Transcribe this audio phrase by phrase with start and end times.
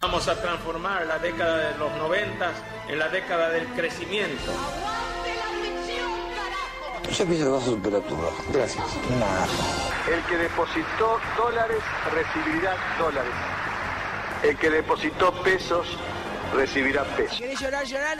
[0.00, 2.52] Vamos a transformar la década de los noventas
[2.88, 4.52] en la década del crecimiento.
[7.10, 8.44] Yo pienso que vas a superar tu bajo.
[8.52, 8.84] Gracias.
[10.08, 11.82] El que depositó dólares
[12.12, 13.32] recibirá dólares.
[14.44, 15.88] El que depositó pesos
[16.54, 17.36] recibirá pesos.
[17.36, 18.18] ¿Querés llorar, llorar?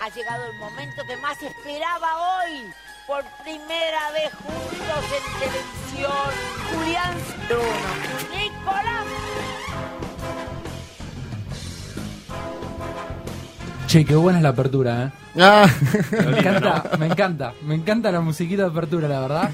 [0.00, 2.72] Ha llegado el momento que más esperaba hoy.
[3.06, 6.32] Por primera vez juntos en televisión.
[6.72, 7.14] Julián
[7.46, 8.43] Bruno.
[13.94, 15.40] Che, qué buena es la apertura, ¿eh?
[15.40, 15.70] Ah.
[16.10, 19.50] Me encanta, me encanta, me encanta la musiquita de apertura, la verdad.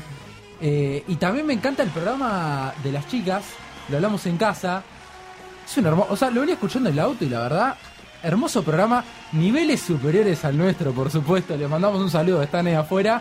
[0.63, 3.45] Eh, y también me encanta el programa de las chicas,
[3.91, 4.83] lo hablamos en casa.
[5.67, 7.77] Es un hermoso, o sea, lo venía escuchando en el auto y la verdad,
[8.23, 11.55] hermoso programa, niveles superiores al nuestro, por supuesto.
[11.55, 13.21] Le mandamos un saludo, están ahí afuera.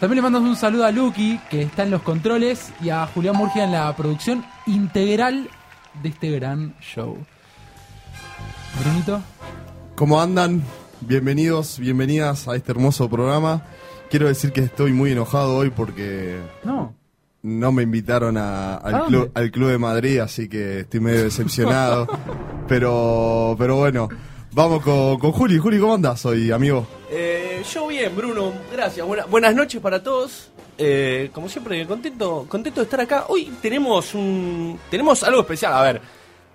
[0.00, 3.36] También le mandamos un saludo a Lucky, que está en los controles, y a Julián
[3.36, 5.50] Murgia en la producción integral
[6.02, 7.18] de este gran show.
[8.80, 9.20] Brunito.
[9.96, 10.62] ¿Cómo andan?
[11.00, 13.62] Bienvenidos, bienvenidas a este hermoso programa.
[14.10, 16.94] Quiero decir que estoy muy enojado hoy porque No.
[17.42, 19.40] no me invitaron a- al, ¿A club, dónde?
[19.40, 22.06] al club de Madrid, así que estoy medio decepcionado.
[22.68, 24.08] pero, pero bueno,
[24.52, 25.58] vamos con, con Juli.
[25.58, 26.86] Juli, ¿cómo andas hoy, amigo?
[27.10, 29.06] Eh, yo bien, Bruno, gracias.
[29.06, 30.50] Buena- buenas noches para todos.
[30.78, 33.24] Eh, como siempre, contento, contento de estar acá.
[33.28, 35.72] Hoy tenemos un, tenemos algo especial.
[35.72, 36.02] A ver,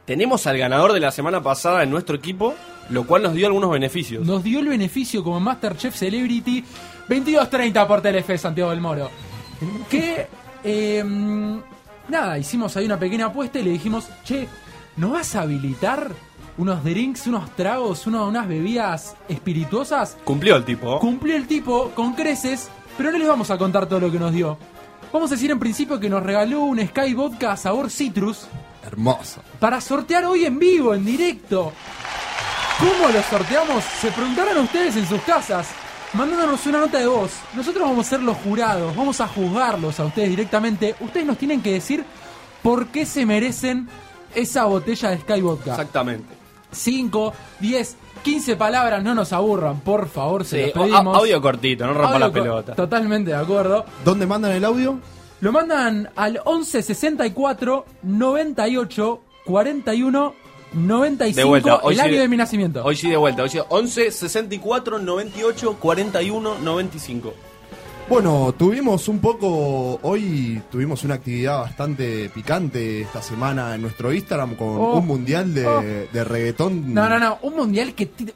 [0.06, 2.54] tenemos al ganador de la semana pasada en nuestro equipo,
[2.90, 4.26] lo cual nos dio algunos beneficios.
[4.26, 6.64] Nos dio el beneficio como Masterchef Celebrity
[7.08, 9.10] 22.30 por Telefe Santiago del Moro.
[9.90, 10.28] Que,
[10.64, 11.04] eh,
[12.10, 14.48] nada, hicimos ahí una pequeña apuesta y le dijimos, che,
[14.98, 16.12] ¿nos vas a habilitar
[16.58, 20.18] unos drinks, unos tragos, uno- unas bebidas espirituosas?
[20.24, 21.00] Cumplió el tipo.
[21.00, 24.34] Cumplió el tipo con creces, pero no les vamos a contar todo lo que nos
[24.34, 24.58] dio.
[25.14, 28.48] Vamos a decir en principio que nos regaló un Sky Vodka sabor citrus
[28.86, 29.42] Hermoso.
[29.60, 31.72] para sortear hoy en vivo, en directo.
[32.80, 33.84] ¿Cómo lo sorteamos?
[33.84, 35.68] Se preguntaron ustedes en sus casas,
[36.14, 37.31] mandándonos una nota de voz.
[37.53, 40.96] Nosotros vamos a ser los jurados, vamos a juzgarlos a ustedes directamente.
[41.00, 42.03] Ustedes nos tienen que decir
[42.64, 43.88] por qué se merecen
[44.34, 45.72] esa botella de Sky Vodka.
[45.72, 46.34] Exactamente.
[46.72, 51.18] 5, 10, 15 palabras, no nos aburran, por favor, se Sí, los pedimos.
[51.18, 52.75] audio cortito, no rompa Audio la pelota.
[52.75, 53.86] Totalmente de acuerdo.
[54.06, 54.98] ¿Dónde mandan el audio?
[55.41, 60.34] Lo mandan al 11 64 98 41
[60.74, 62.84] 95 De vuelta, hoy el sí año de- de mi nacimiento.
[62.85, 63.59] Hoy sí de vuelta, hoy sí.
[63.68, 67.34] 11 64 98 41 95.
[68.07, 74.56] Bueno, tuvimos un poco, hoy tuvimos una actividad bastante picante esta semana en nuestro Instagram
[74.56, 74.94] con Oh.
[74.97, 75.81] un mundial de, Oh.
[75.81, 76.94] de reggaetón.
[76.94, 78.06] No, no, no, un mundial que...
[78.07, 78.34] ti-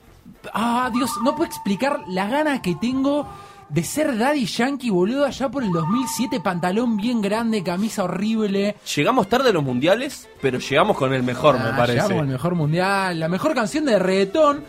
[0.53, 3.27] Ah, Dios, no puedo explicar la gana que tengo
[3.69, 8.75] de ser Daddy Yankee, boludo, allá por el 2007, pantalón bien grande, camisa horrible.
[8.95, 12.01] Llegamos tarde a los mundiales, pero llegamos con el mejor, me Ah, parece.
[12.01, 14.63] llegamos al mejor mundial, la mejor canción de reggaetón,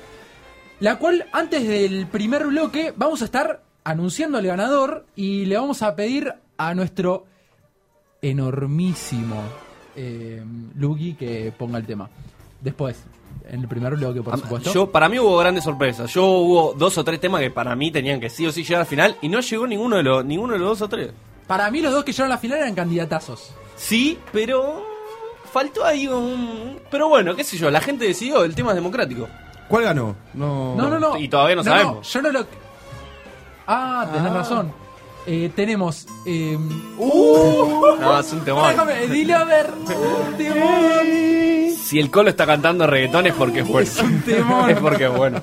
[0.81, 5.83] la cual antes del primer bloque vamos a estar anunciando al ganador y le vamos
[5.83, 7.27] a pedir a nuestro
[8.23, 9.37] enormísimo
[9.95, 10.43] eh,
[10.77, 12.09] Lugi que ponga el tema.
[12.61, 13.05] Después,
[13.49, 14.73] en el primer bloque, por supuesto.
[14.73, 16.13] Yo, para mí hubo grandes sorpresas.
[16.13, 18.81] Yo hubo dos o tres temas que para mí tenían que sí o sí llegar
[18.81, 21.11] al final y no llegó ninguno de los, ninguno de los dos o tres.
[21.47, 23.53] Para mí los dos que llegaron a la final eran candidatazos.
[23.77, 24.85] Sí, pero
[25.53, 26.79] faltó ahí un...
[26.91, 29.29] Pero bueno, qué sé yo, la gente decidió, el tema es democrático.
[29.69, 30.17] ¿Cuál ganó?
[30.35, 31.17] No, No, no, no.
[31.19, 32.13] Y todavía no sabemos.
[32.13, 32.47] yo no lo...
[33.67, 34.73] Ah, tenés razón.
[35.27, 36.07] Eh, tenemos...
[36.25, 36.59] eh,
[36.99, 38.69] No, es un temor.
[38.71, 39.71] Déjame, dile a ver.
[40.29, 41.03] un temor.
[41.85, 43.89] Si el colo está cantando reggaetón es porque es bueno.
[43.89, 44.71] Es un temor.
[44.73, 45.41] es porque es bueno.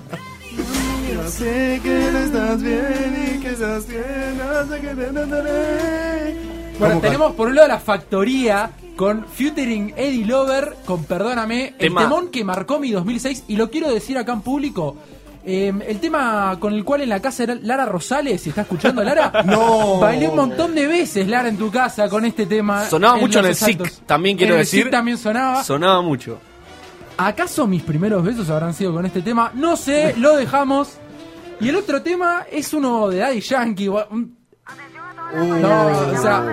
[1.28, 4.38] sé que no estás bien y que estás bien,
[4.70, 6.38] te.
[6.80, 12.02] Bueno, ¿Cómo tenemos por un lado la factoría con Futuring Eddie Lover, con Perdóname, Tema.
[12.02, 14.96] el temón que marcó mi 2006, y lo quiero decir acá en público.
[15.46, 19.04] Eh, el tema con el cual en la casa era Lara Rosales, si está escuchando
[19.04, 20.00] Lara, No.
[20.00, 22.86] bailé un montón de veces Lara en tu casa con este tema.
[22.86, 24.84] Sonaba mucho en el SIC, también quiero En el decir.
[24.84, 25.64] SIC también sonaba.
[25.64, 26.40] Sonaba mucho.
[27.18, 29.52] ¿Acaso mis primeros besos habrán sido con este tema?
[29.54, 30.94] No sé, lo dejamos.
[31.60, 33.88] Y el otro tema es uno de Daddy Yankee.
[33.88, 34.36] un-
[35.34, 36.44] No, o sea,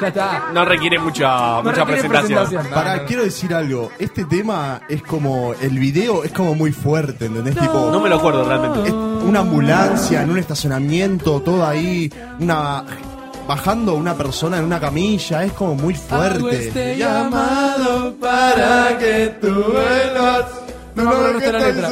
[0.00, 0.44] ya está.
[0.52, 2.38] No requiere mucha, No mucha requiere presentación.
[2.44, 2.74] presentación.
[2.74, 3.90] Para, quiero decir algo.
[3.98, 5.54] Este tema es como.
[5.60, 7.54] El video es como muy fuerte, ¿entendés?
[7.56, 7.88] Tipo.
[7.90, 8.88] No me lo acuerdo realmente.
[8.88, 12.12] es una ambulancia en un estacionamiento, todo ahí.
[12.40, 12.84] Una.
[13.48, 16.66] Bajando una persona en una camilla, es como muy Hago fuerte.
[16.66, 20.46] este llamado para que tú vuelvas.
[21.04, 21.90] No resto de la letra.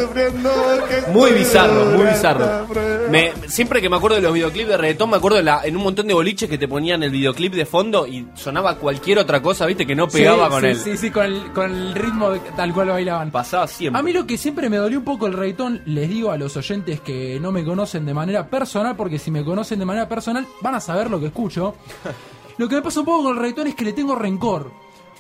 [1.13, 2.67] Muy bizarro, muy bizarro.
[3.11, 5.77] Me, siempre que me acuerdo de los videoclips de reggaetón, me acuerdo de la, en
[5.77, 9.43] un montón de boliches que te ponían el videoclip de fondo y sonaba cualquier otra
[9.43, 10.79] cosa, viste, que no pegaba Sí, con sí, él.
[10.79, 13.31] Sí, sí, con el, con el ritmo de- tal cual bailaban.
[13.31, 13.99] Pasaba siempre.
[13.99, 16.57] A mí lo que siempre me dolió un poco el reggaetón, les digo a los
[16.57, 20.47] oyentes que no me conocen de manera personal, porque si me conocen de manera personal
[20.63, 21.75] van a saber lo que escucho.
[22.57, 24.71] Lo que me pasa un poco con el reggaetón es que le tengo rencor.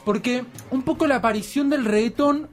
[0.05, 2.49] Porque un poco la aparición del reggaetón,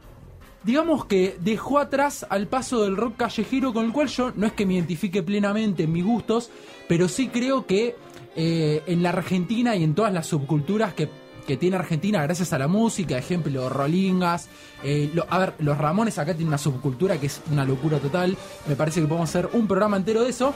[0.64, 4.54] digamos que dejó atrás al paso del rock callejero, con el cual yo no es
[4.54, 6.50] que me identifique plenamente en mis gustos,
[6.88, 7.96] pero sí creo que
[8.36, 11.10] eh, en la Argentina y en todas las subculturas que,
[11.48, 14.48] que tiene Argentina gracias a la música, ejemplo, Rolingas,
[14.84, 18.38] eh, lo- a ver, los Ramones acá tienen una subcultura que es una locura total,
[18.68, 20.54] me parece que podemos hacer un programa entero de eso.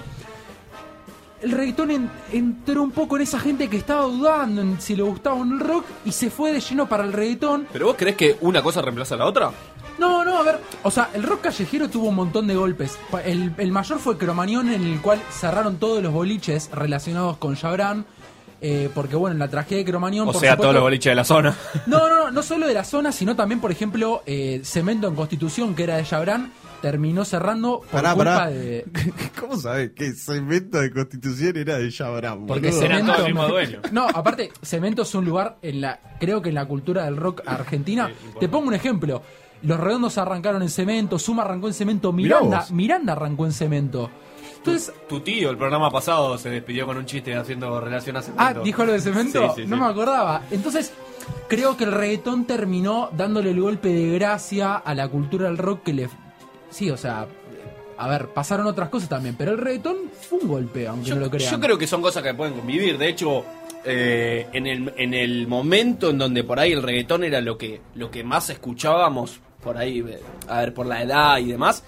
[1.41, 5.03] El reggaetón en- entró un poco en esa gente que estaba dudando en si le
[5.03, 7.67] gustaba el rock y se fue de lleno para el reggaetón.
[7.73, 9.51] ¿Pero vos crees que una cosa reemplaza a la otra?
[9.97, 12.97] No, no, a ver, o sea, el rock callejero tuvo un montón de golpes.
[13.23, 18.05] El, el mayor fue Cromañón, en el cual cerraron todos los boliches relacionados con Chabran.
[18.61, 20.27] eh, porque bueno, en la tragedia de Cromañón.
[20.29, 21.55] O por sea, supuesto- todos los boliches de la zona.
[21.85, 25.15] No, no, no, no solo de la zona, sino también, por ejemplo, eh, Cemento en
[25.15, 26.51] Constitución, que era de Chabran,
[26.81, 28.49] terminó cerrando por Pará, culpa pará.
[28.49, 28.85] de.
[29.39, 32.47] ¿Cómo sabes que el segmento de constitución era de Chabram?
[32.47, 33.07] Porque Cemento.
[33.13, 33.81] todos el mismo dueño.
[33.91, 35.99] No, aparte, Cemento es un lugar en la.
[36.19, 38.11] Creo que en la cultura del rock argentina.
[38.39, 39.21] Te pongo un ejemplo.
[39.63, 42.65] Los redondos arrancaron en cemento, Suma arrancó en cemento, Miranda.
[42.71, 44.09] Miranda arrancó en cemento.
[44.57, 48.23] Entonces, Tu tío, el programa pasado, se despidió con un chiste haciendo relación a ah,
[48.23, 48.61] cemento.
[48.63, 49.81] dijo lo de cemento, Sí, sí, no sí.
[49.81, 50.41] me acordaba.
[50.51, 50.91] Entonces,
[51.47, 55.83] creo que el reggaetón terminó dándole el golpe de gracia a la cultura del rock
[55.83, 56.09] que le.
[56.69, 57.27] Sí, o sea.
[57.97, 59.95] A ver, pasaron otras cosas también, pero el reggaetón
[60.29, 61.49] fue un golpe, aunque Yo, no lo crean.
[61.49, 62.97] yo creo que son cosas que pueden convivir.
[62.97, 63.45] De hecho,
[63.85, 67.79] eh, en, el, en el momento en donde por ahí el reggaetón era lo que,
[67.93, 71.83] lo que más escuchábamos, por ahí, eh, a ver, por la edad y demás,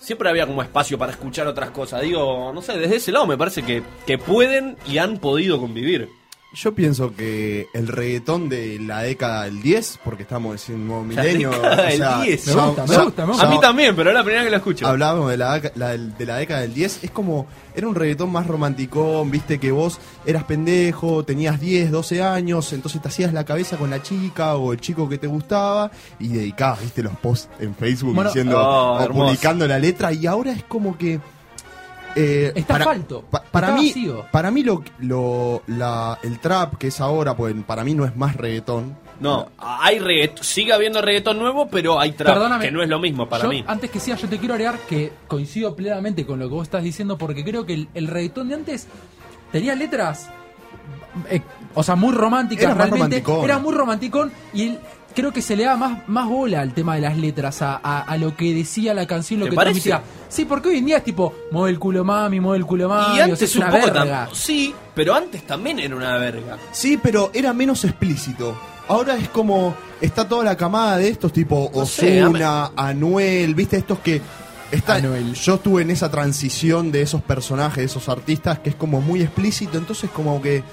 [0.00, 2.02] siempre había como espacio para escuchar otras cosas.
[2.02, 6.08] Digo, no sé, desde ese lado me parece que, que pueden y han podido convivir.
[6.54, 11.04] Yo pienso que el reggaetón de la década del 10, porque estamos en un nuevo
[11.04, 11.50] milenio.
[11.50, 12.46] década del 10.
[12.46, 13.46] Me gusta, me gusta, me gusta.
[13.46, 14.86] A mí también, pero es la primera que lo escucho.
[14.86, 18.46] Hablábamos de la, la de la década del 10, es como, era un reggaetón más
[18.46, 23.78] romanticón, viste que vos eras pendejo, tenías 10, 12 años, entonces te hacías la cabeza
[23.78, 27.74] con la chica o el chico que te gustaba y dedicabas, viste, los posts en
[27.74, 31.18] Facebook Bueno, diciendo, Oh, o publicando la letra y ahora es como que...
[32.16, 34.26] eh, Está para, falto, pa- para está mí, vacío.
[34.30, 38.16] para mí lo, lo- la- el trap que es ahora, pues para mí no es
[38.16, 38.96] más reggaetón.
[39.20, 42.64] No, hay reggaetón, sigue habiendo reggaetón nuevo, pero hay trap, Perdóname.
[42.64, 43.64] que no es lo mismo para Yo, mí.
[43.66, 46.82] Antes que sea, yo te quiero agregar que coincido plenamente con lo que vos estás
[46.82, 48.88] diciendo, porque creo que el, el reggaetón de antes
[49.52, 50.28] tenía letras,
[51.30, 51.40] eh,
[51.74, 53.22] o sea, muy románticas Era realmente.
[53.44, 54.78] Era muy romanticón y el-
[55.14, 58.00] creo que se le da más, más bola al tema de las letras, a, a-
[58.02, 59.80] a lo que decía la canción, lo ¿Te que parece?
[59.90, 60.02] transmitía.
[60.28, 63.06] Sí, porque hoy en día es tipo, mueve el culo mami, mueve el culo mami,
[63.06, 64.28] y o sea, antes un poco verga.
[64.32, 66.58] Sí, pero antes también era una verga.
[66.72, 68.58] Sí, pero era menos explícito.
[68.88, 73.76] Ahora es como está toda la camada de estos tipo No sé, Osuna, Anuel, viste
[73.76, 74.20] estos que
[74.70, 75.34] están Anuel.
[75.34, 79.22] yo estuve en esa transición de esos personajes, de esos artistas que es como muy
[79.22, 80.64] explícito, entonces como que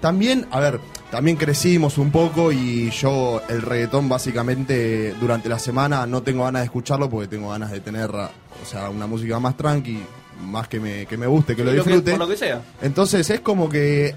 [0.00, 0.80] también, a ver,
[1.10, 6.62] también crecimos un poco y yo el reggaetón básicamente durante la semana no tengo ganas
[6.62, 8.30] de escucharlo porque tengo ganas de tener, o
[8.64, 9.98] sea, una música más tranqui,
[10.46, 12.10] más que me, que me guste, que lo Lo que- disfrute.
[12.12, 12.62] por lo que sea.
[12.80, 14.14] Entonces es como que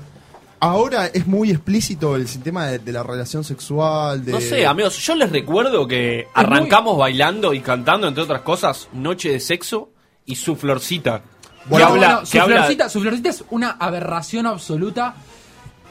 [0.60, 4.24] ahora es muy explícito el tema de, de la relación sexual.
[4.24, 4.32] De...
[4.32, 9.30] No sé, amigos, yo les recuerdo que arrancamos bailando y cantando, entre otras cosas, Noche
[9.32, 9.90] de Sexo
[10.26, 11.24] y su florcita.
[11.66, 15.16] Bueno, que habla, bueno, que su, habla- florcita, su florcita es una aberración absoluta.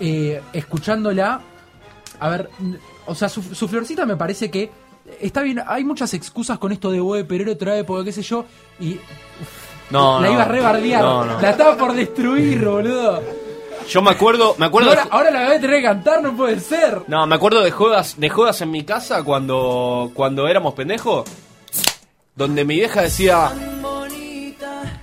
[0.00, 1.40] Eh, escuchándola,
[2.20, 2.50] a ver,
[3.06, 4.70] o sea, su, su florcita me parece que
[5.20, 5.60] está bien.
[5.66, 8.44] Hay muchas excusas con esto de Boe Perero otra época, qué sé yo,
[8.80, 8.98] y
[9.90, 10.32] No, la no.
[10.34, 11.02] iba a rebardear.
[11.02, 11.40] No.
[11.40, 13.20] La estaba por destruir, boludo.
[13.88, 16.36] Yo me acuerdo, me acuerdo ahora, de- ahora la voy a tener que cantar, no
[16.36, 17.02] puede ser.
[17.08, 21.24] No, me acuerdo de jodas, de jodas en mi casa cuando, cuando éramos pendejos,
[22.36, 23.50] donde mi vieja decía,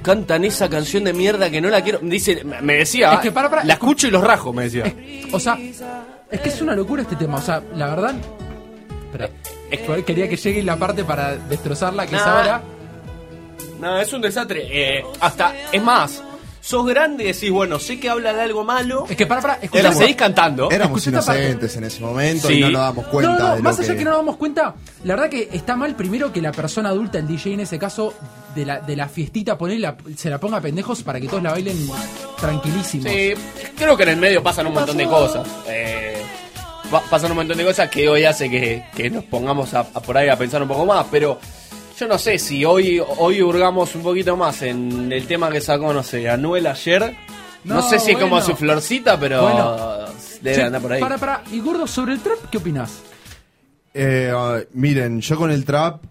[0.01, 1.99] cantan esa canción de mierda que no la quiero.
[2.01, 4.93] Dice, me decía, Es que para, para, la escu- escucho y los rajo, me decía.
[5.31, 5.57] O sea,
[6.31, 7.37] es que es una locura este tema.
[7.37, 8.15] O sea, la verdad.
[9.05, 9.29] Espera,
[9.71, 12.61] Es quería que llegue la parte para destrozarla, que es ahora.
[13.79, 14.67] No, es un desastre.
[14.99, 16.21] Eh, hasta, es más,
[16.61, 19.53] sos grande y decís, bueno, sé que habla de algo malo, Es que para, para,
[19.61, 20.69] escuchá- la seguís cantando.
[20.71, 22.55] Éramos inocentes en ese momento Sí.
[22.55, 23.97] y no nos damos cuenta no, no, de más lo allá que...
[23.99, 27.17] que no nos damos cuenta, la verdad que está mal primero que la persona adulta,
[27.19, 28.13] el DJ en ese caso,
[28.55, 31.41] de la, de la fiestita, poner la- se la ponga a pendejos para que todos
[31.43, 31.77] la bailen
[32.39, 33.11] tranquilísimos.
[33.11, 33.33] Sí,
[33.77, 35.47] creo que en el medio pasan un montón de cosas.
[35.67, 36.21] Eh,
[36.91, 40.01] pa- pasan un montón de cosas que hoy hace que, que nos pongamos a, a
[40.01, 41.39] por ahí a pensar un poco más, pero
[41.99, 45.91] Yo no sé si hoy, hoy hurgamos un poquito más en el tema que sacó,
[45.93, 47.13] no sé, Anuel ayer.
[47.65, 50.05] No, No, sé si es como su florcita, pero Bueno.
[50.41, 51.01] debe Che, andar por ahí.
[51.01, 51.43] Para, para.
[51.51, 53.01] Y gordo, sobre el trap, ¿qué opinás?
[53.93, 56.01] Eh, ah, miren, yo con el trap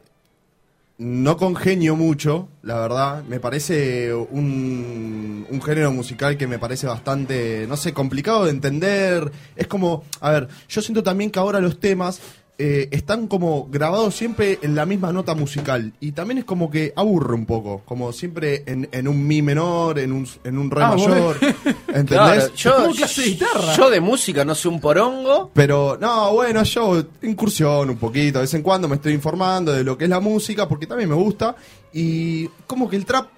[0.98, 3.22] no congenio mucho, la verdad.
[3.24, 9.32] Me parece un, un género musical que me parece bastante, no sé, complicado de entender.
[9.56, 12.20] Es como, a ver, yo siento también que ahora los temas
[12.60, 15.92] eh, están como grabados siempre en la misma nota musical.
[16.00, 19.98] Y también es como que aburre un poco, como siempre en, en un mi menor,
[20.00, 21.36] en un, en un re Ah, mayor.
[21.88, 22.50] ¿Entendés?
[22.50, 23.76] Claro, yo, clase de guitarra.
[23.76, 25.50] yo de música no sé un porongo.
[25.54, 29.84] Pero no, bueno, yo incursiono un poquito, de vez en cuando me estoy informando de
[29.84, 31.54] lo que es la música, porque también me gusta,
[31.92, 33.28] y como que el trap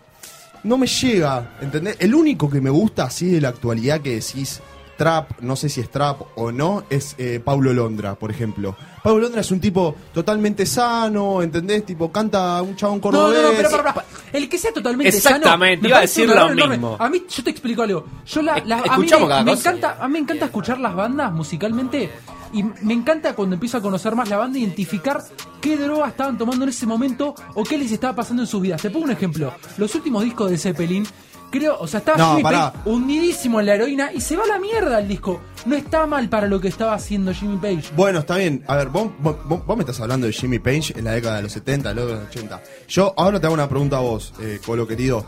[0.64, 1.96] no me llega, ¿entendés?
[2.00, 4.60] El único que me gusta así de la actualidad que decís
[5.00, 8.76] trap, no sé si es trap o no, es eh, Paulo Londra, por ejemplo.
[9.02, 11.86] Paulo Londra es un tipo totalmente sano, ¿entendés?
[11.86, 13.42] Tipo, canta un chabón No, cordobés.
[13.42, 14.06] no, no, pero, para, para.
[14.30, 16.68] El que sea totalmente Exactamente, sano, me iba a decir lo enorme.
[16.68, 16.96] mismo.
[16.98, 18.04] A mí, yo te explico algo.
[18.26, 19.70] Yo la, la- a mí me, cada me cosa.
[19.70, 22.10] encanta, a mí me encanta escuchar las bandas musicalmente
[22.52, 25.22] y me encanta cuando empiezo a conocer más la banda identificar
[25.62, 28.82] qué droga estaban tomando en ese momento o qué les estaba pasando en sus vidas.
[28.82, 29.54] Te pongo un ejemplo.
[29.78, 31.06] Los últimos discos de Zeppelin
[31.50, 32.72] Creo, o sea, estaba No, Jimmy pará.
[32.72, 35.40] Page hundidísimo en la heroína y se va a la mierda el disco.
[35.66, 37.92] No está mal para lo que estaba haciendo Jimmy Page.
[37.96, 38.64] Bueno, está bien.
[38.66, 41.52] A ver, vos, vos, me estás hablando de Jimmy Page en la década de los
[41.52, 42.62] 70, de los 80.
[42.88, 45.24] Yo ahora te hago una pregunta a vos, eh, Colo querido.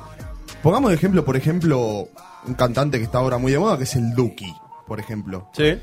[0.63, 2.09] Pongamos de ejemplo, por ejemplo,
[2.47, 4.55] un cantante que está ahora muy de moda, que es el Duki,
[4.87, 5.49] por ejemplo.
[5.53, 5.79] Sí.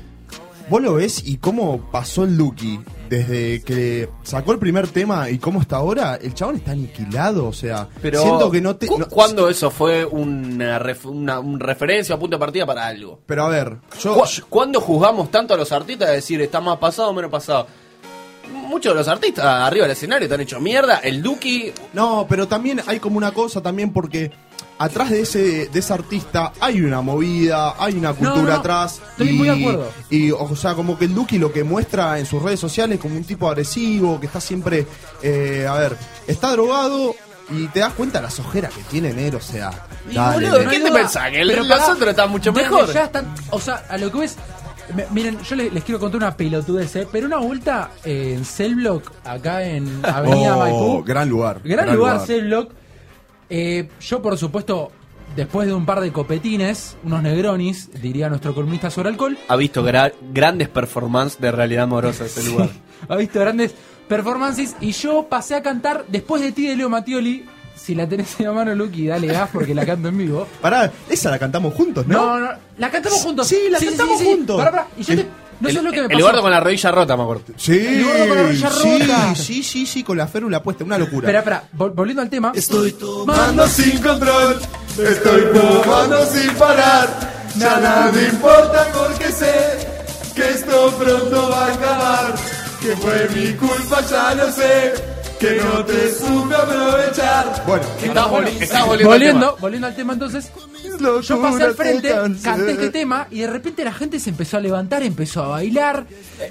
[0.70, 5.38] Vos lo ves y cómo pasó el Duki desde que sacó el primer tema y
[5.38, 6.14] cómo está ahora.
[6.22, 8.86] El chabón está aniquilado, o sea, Pero, siento que no te.
[8.86, 12.86] ¿cu- no- ¿Cuándo eso fue una, ref- una- un referencia o punto de partida para
[12.86, 13.18] algo?
[13.26, 16.78] Pero a ver, yo, ¿Cu- ¿Cuándo juzgamos tanto a los artistas de decir está más
[16.78, 17.66] pasado o menos pasado?
[18.52, 20.98] Muchos de los artistas arriba del escenario te han hecho mierda.
[20.98, 24.30] El Duki, No, pero también hay como una cosa también porque
[24.80, 29.00] atrás de ese de ese artista hay una movida, hay una cultura no, no, atrás.
[29.12, 29.90] estoy muy de acuerdo.
[30.10, 33.14] Y o sea, como que el Duki lo que muestra en sus redes sociales como
[33.16, 34.86] un tipo agresivo, que está siempre,
[35.22, 35.96] eh, a ver,
[36.26, 37.14] está drogado
[37.50, 39.70] y te das cuenta las ojeras que tiene Nero, o sea,
[40.10, 40.70] Y, dale, boludo, Nero.
[40.70, 41.30] ¿qué hay te pensás?
[41.30, 42.92] Que el- Pero los pará, otros están mucho mejor.
[42.92, 44.36] ya están- o sea, a lo que ves.
[44.94, 47.06] me- Miren, yo les, les quiero contar una pelotudez, ¿eh?
[47.12, 51.04] pero una vuelta en Cell Block, acá en Avenida Oh, Maipú.
[51.04, 51.60] gran lugar.
[51.62, 52.72] Gran, lugar, Cell Block.
[53.50, 54.92] Eh, yo, por supuesto,
[55.36, 59.84] después de un par de copetines, unos negronis, diría nuestro columnista sobre alcohol, ha visto
[59.84, 62.70] gra- grandes performances de realidad amorosa ese lugar.
[63.08, 63.74] ha visto grandes
[64.08, 67.44] performances y yo pasé a cantar después de ti de Leo Mattioli.
[67.76, 70.46] Si la tenés en la mano, Lucky, dale gas porque la canto en vivo.
[70.60, 72.38] Pará, esa la cantamos juntos, ¿no?
[72.38, 73.46] No, no, la cantamos juntos.
[73.48, 74.58] Sí, la cantamos juntos.
[74.58, 74.86] Pará, pará.
[74.98, 75.26] Y yo te,
[75.60, 76.24] no el, sé lo que me el pasó.
[76.26, 77.42] gordo con la rodilla rota, me acuerdo.
[77.56, 79.34] Sí, El gordo con la rodilla sí, rota.
[79.34, 81.28] sí, sí, sí, con la férula puesta, una locura.
[81.28, 82.52] Espera, espera, vol- volviendo al tema.
[82.54, 84.58] Estoy tomando sin control,
[84.98, 87.08] estoy tomando sin parar.
[87.56, 89.52] Ya nada me importa porque sé
[90.34, 92.34] que esto pronto va a acabar.
[92.80, 94.94] Que fue mi culpa, ya lo sé.
[95.40, 97.64] Que no te supe aprovechar.
[97.66, 99.10] Bueno, Estás volvi- estás volviendo.
[99.12, 99.60] al volviendo, tema.
[99.60, 100.50] volviendo al tema entonces.
[101.22, 102.10] Yo pasé al frente,
[102.42, 106.04] canté este tema y de repente la gente se empezó a levantar, empezó a bailar.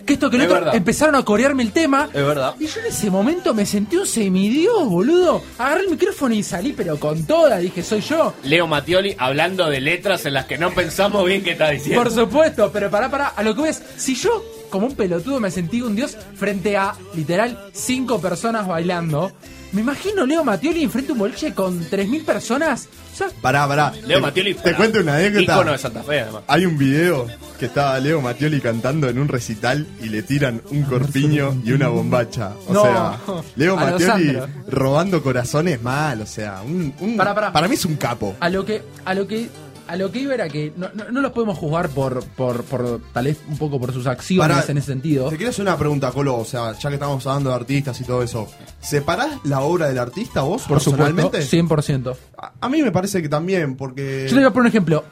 [0.06, 2.10] Que esto que lo Es otro, empezaron a corearme el tema.
[2.12, 2.56] Es verdad.
[2.60, 5.44] Y yo en ese momento me sentí un semidios, boludo.
[5.60, 7.58] Agarré el micrófono y salí, pero con toda.
[7.60, 8.34] Dije, soy yo.
[8.44, 12.02] Leo Mattioli hablando de letras en las que no pensamos bien qué está diciendo.
[12.02, 13.28] Por supuesto, pero pará, pará.
[13.36, 16.94] A lo que ves, si yo, como un pelotudo, me sentí un dios frente a,
[17.16, 19.32] literal, cinco personas bailando,
[19.72, 22.88] me imagino Leo Mattioli enfrente a un boliche con 3.000 personas.
[23.14, 23.92] O sea, Pará, pará.
[24.06, 25.42] Leo Te- Mattioli Te cuento una anécdota.
[25.54, 26.42] Ícono de Santa Fe, además.
[26.48, 27.28] Hay un video
[27.60, 31.90] que estaba Leo Mattioli cantando en un recital y le tiran un corpiño y una
[31.90, 32.54] bombacha.
[32.68, 32.82] O No.
[32.84, 33.18] sea,
[33.58, 34.48] Leo Sandro.
[34.70, 37.52] robando corazones mal, o sea, un, un- Pará, pará.
[37.54, 38.36] para mí es un capo.
[38.40, 39.50] a lo que, a lo que,
[39.90, 43.02] a lo que iba era que no, no, no los podemos juzgar por, por, por,
[43.12, 45.30] tal vez un poco por sus acciones en ese sentido.
[45.30, 48.04] Te quiero hacer una pregunta, Colo, o sea, ya que estamos hablando de artistas y
[48.04, 48.48] todo eso,
[48.80, 51.40] ¿separás la obra del artista vos Por supuesto, personalmente?
[51.42, 52.16] 100%.
[52.38, 54.24] A, a mí me parece que también, porque...
[54.30, 55.04] Yo te voy a poner un ejemplo.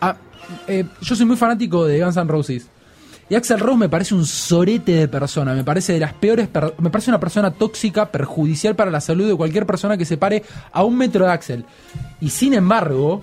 [0.68, 2.68] Eh, yo soy muy fanático de Guns N' Roses.
[3.30, 5.54] Y Axel Rose me parece un sorete de persona.
[5.54, 6.48] Me parece de las peores.
[6.48, 10.16] per- me parece una persona tóxica, perjudicial para la salud de cualquier persona que se
[10.16, 11.66] pare a un metro de Axel.
[12.22, 13.22] Y sin embargo,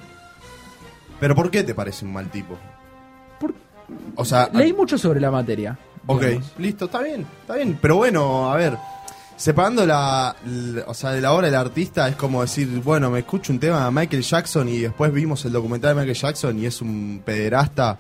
[1.21, 2.59] Pero ¿por qué te parece un mal tipo?
[3.41, 3.55] Por-
[4.17, 5.79] O sea, leí mucho sobre la materia.
[6.07, 6.53] Ok, digamos.
[6.59, 7.79] listo, está bien, está bien.
[7.81, 8.77] Pero bueno, a ver,
[9.37, 10.37] separando la,
[10.87, 13.85] o sea, de la obra del artista es como decir, bueno, me escucho un tema
[13.85, 17.97] de Michael Jackson y después vimos el documental de Michael Jackson y es un pederasta.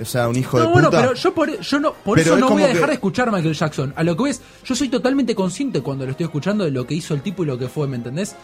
[0.00, 1.00] O sea, un hijo No, de bueno, puta.
[1.02, 2.92] pero yo por, yo no, por Pero eso es no voy a dejar que- de
[2.94, 3.92] escuchar a Michael Jackson.
[3.96, 6.94] A lo que ves, yo soy totalmente consciente cuando lo estoy escuchando de lo que
[6.94, 8.34] hizo el tipo y lo que fue, ¿me entendés?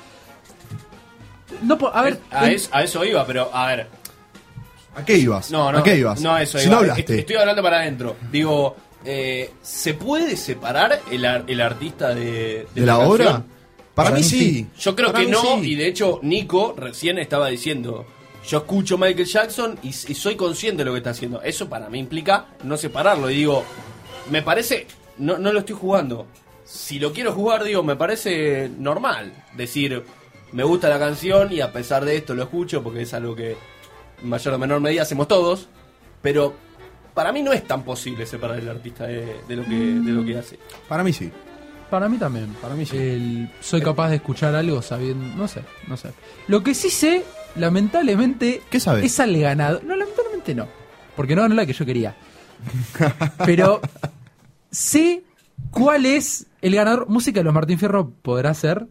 [1.63, 3.87] No, a ver, a, en- es- a eso iba, pero a ver.
[4.95, 5.51] ¿A qué ibas?
[5.51, 5.79] No, no.
[5.79, 6.21] ¿A qué ibas?
[6.21, 6.75] No, a eso si iba.
[6.75, 7.03] no hablaste.
[7.03, 8.17] Est- Estoy hablando para adentro.
[8.33, 13.43] Digo, eh, ¿se puede separar el, ar- el artista de, ¿De la obra?
[13.95, 14.67] Para, mí sí.
[14.79, 15.73] Yo creo Para que no, sí.
[15.73, 18.05] y de hecho Nico recién estaba diciendo,
[18.47, 21.41] yo escucho Michael Jackson y, y soy consciente de lo que está haciendo.
[21.43, 23.31] Eso para mí implica no separarlo.
[23.31, 23.65] Y digo,
[24.31, 24.87] me parece,
[25.19, 26.27] no, no lo estoy jugando.
[26.65, 29.33] Si lo quiero jugar, digo, me parece normal.
[29.55, 30.03] Decir,
[30.57, 33.57] me gusta la canción y a pesar de esto lo escucho porque es algo que
[34.23, 35.69] en mayor o menor medida hacemos todos.
[36.23, 36.55] Pero
[37.13, 40.25] para mí no es tan posible separar el artista de, de lo, que, de lo
[40.25, 40.59] que hace.
[40.89, 41.31] Para mí sí.
[41.91, 42.49] para mí también.
[42.63, 42.97] Para mí sí.
[42.97, 46.13] El- soy capaz de escuchar algo sabiendo, no sé, no sé.
[46.49, 47.23] Lo que sí sé,
[47.55, 49.05] lamentablemente, ¿Qué sabes?
[49.05, 49.85] es al ganador.
[49.85, 50.67] No, lamentablemente no,
[51.15, 52.17] porque no ganó la que yo quería.
[53.45, 53.83] Pero
[54.71, 55.23] sé
[55.71, 57.09] cuál es el ganador.
[57.09, 58.87] Música de los Martín Fierro podrá ser.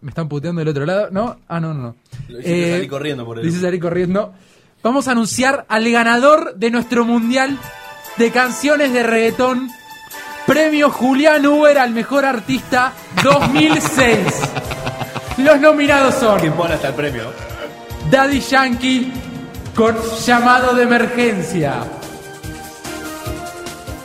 [0.00, 1.08] Me están puteando del otro lado.
[1.10, 1.38] ¿No?
[1.48, 1.96] Ah, no, no, no.
[2.28, 4.32] Lo hiciste salir corriendo por hice salir corriendo.
[4.82, 7.58] Vamos a anunciar al ganador de nuestro mundial
[8.16, 9.70] de canciones de reggaetón.
[10.46, 14.18] Premio Julián Uber al mejor artista 2006.
[15.38, 17.24] Los nominados son Que mola hasta el premio.
[18.10, 19.12] Daddy Yankee
[19.74, 21.84] con llamado de emergencia.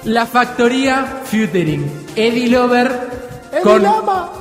[0.06, 2.06] La Factoría Futuring.
[2.16, 3.13] Eddie Lover
[3.62, 3.84] con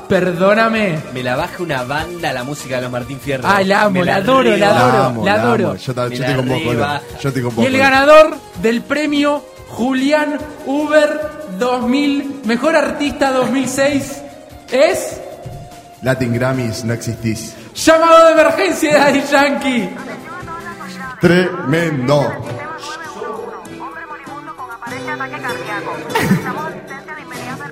[0.08, 0.98] Perdóname.
[1.12, 3.44] Me la baja una banda la música de los Martín Fierro.
[3.46, 5.02] Ah, la amo, la adoro, la adoro.
[5.04, 5.76] amo, la adoro.
[5.76, 6.72] Yo, ta- Me yo la estoy con vos, Colo.
[6.72, 7.00] rebaja.
[7.20, 11.20] Yo estoy con Y el ganador del premio Julián Uber
[11.58, 14.22] 2000, mejor artista 2006,
[14.70, 15.20] es
[16.02, 17.54] Latin Grammys, no existís.
[17.74, 19.88] Llamado de emergencia de Daddy Yankee.
[21.20, 22.18] Tremendo.
[22.20, 25.96] Hombre moribundo con aparente ataque cardíaco.
[26.12, 27.64] Necesitamos asistencia de inmediato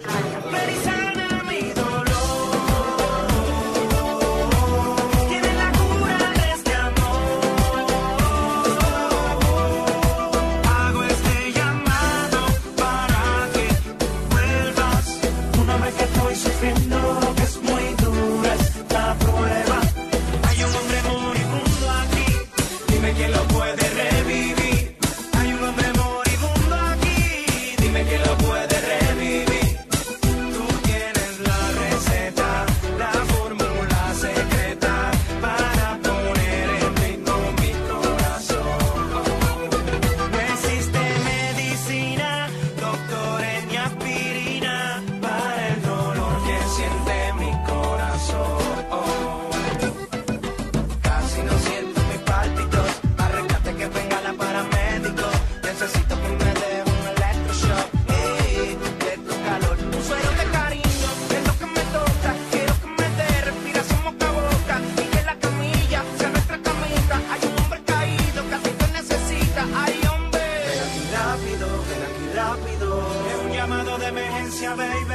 [74.11, 75.15] emergencia, baby.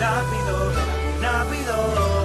[0.00, 0.72] Rápido,
[1.20, 2.17] rápido.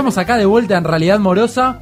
[0.00, 1.78] Estamos acá de vuelta en Realidad Morosa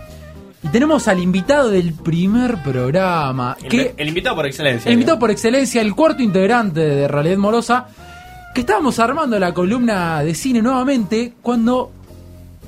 [0.61, 3.57] y tenemos al invitado del primer programa.
[3.63, 4.89] El, que, el invitado por excelencia.
[4.89, 7.87] el invitado por excelencia, el cuarto integrante de Realidad Morosa,
[8.53, 11.93] que estábamos armando la columna de cine nuevamente cuando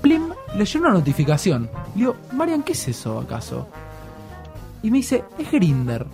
[0.01, 1.69] Plim le llegó una notificación.
[1.97, 3.67] Le digo, Marian, ¿qué es eso acaso?
[4.85, 6.07] Y me dice, es Grinder.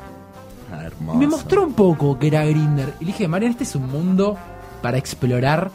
[1.13, 2.95] Y me mostró un poco que era Grinder.
[3.01, 4.39] Y le dije, Marian, este es un mundo
[4.81, 5.71] para explorar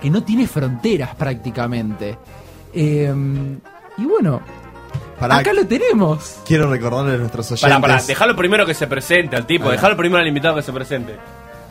[0.00, 2.16] que no tiene fronteras prácticamente.
[2.72, 3.12] Eh,
[3.98, 4.40] y bueno,
[5.18, 6.38] Pará, acá lo tenemos.
[6.46, 7.68] quiero recordarle a nuestros oyentes.
[7.68, 10.72] Pará, pará, dejalo primero que se presente al tipo, dejalo primero al invitado que se
[10.72, 11.16] presente.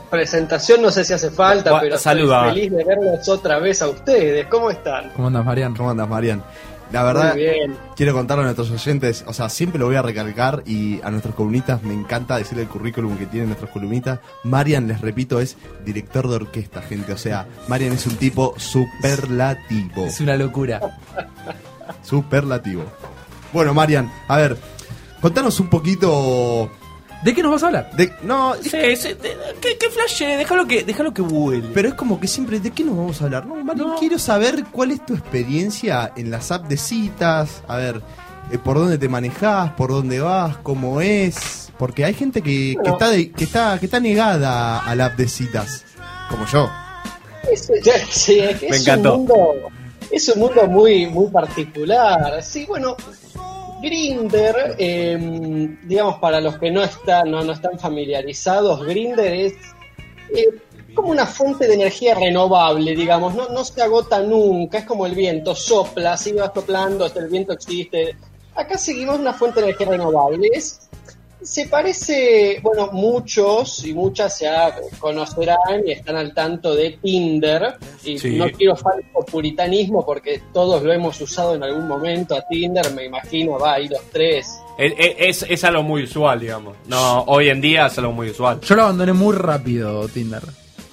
[0.09, 2.47] Presentación no sé si hace falta, pero saluda.
[2.47, 4.47] estoy feliz de verlos otra vez a ustedes.
[4.47, 5.11] ¿Cómo están?
[5.15, 5.75] ¿Cómo andas, Marian?
[5.75, 6.43] ¿Cómo andas, Marian?
[6.91, 7.35] La verdad,
[7.95, 11.35] quiero contarle a nuestros oyentes, o sea, siempre lo voy a recalcar y a nuestros
[11.35, 14.19] columnistas me encanta decirle el currículum que tienen nuestros columnistas.
[14.43, 17.13] Marian, les repito, es director de orquesta, gente.
[17.13, 20.05] O sea, Marian es un tipo superlativo.
[20.05, 20.81] Es una locura.
[22.01, 22.83] Superlativo.
[23.53, 24.57] Bueno, Marian, a ver,
[25.21, 26.71] contanos un poquito
[27.23, 27.91] ¿De qué nos vas a hablar?
[27.97, 28.13] de...
[28.23, 30.37] No, Sí, sí, de- ¿qué, qué flashe?
[30.37, 31.67] Déjalo que, déjalo que vuele.
[31.73, 33.45] Pero es como que siempre, ¿de qué nos vamos a hablar?
[33.45, 37.61] No, Marian, quiero saber cuál es tu experiencia en las apps de citas.
[37.67, 38.01] A ver,
[38.51, 41.71] eh, por dónde te manejás, por dónde vas, cómo es.
[41.77, 45.17] Porque hay gente que, que está de- que está que está negada a la app
[45.17, 45.83] de citas,
[46.29, 46.69] como yo.
[47.51, 49.15] Es, ya- sí, es, que Me es encantó.
[49.15, 49.69] Un mundo,
[50.11, 52.41] es un mundo muy, muy particular.
[52.43, 52.95] Sí, bueno,
[53.81, 54.75] Grinder,
[55.83, 59.53] digamos, para los que no están, no, no están familiarizados, Grinder es
[60.35, 60.59] eh,
[60.93, 65.15] como una fuente de energía renovable, digamos, no, no se agota nunca, es como el
[65.15, 68.15] viento, sopla, sigue soplando, hasta el viento existe.
[68.55, 70.49] Acá seguimos una fuente de energía renovable.
[70.51, 70.88] Es,
[71.41, 77.75] se parece, bueno, muchos y muchas ya conocerán y están al tanto de Tinder.
[78.03, 78.31] Y Sí.
[78.37, 83.05] no quiero falso puritanismo porque todos lo hemos usado en algún momento a Tinder, me
[83.05, 84.47] imagino, va ahí los tres.
[84.77, 86.75] Es, es, es algo muy usual, digamos.
[86.87, 88.59] No, hoy en día es algo muy usual.
[88.61, 90.41] Yo lo abandoné muy rápido, Tinder.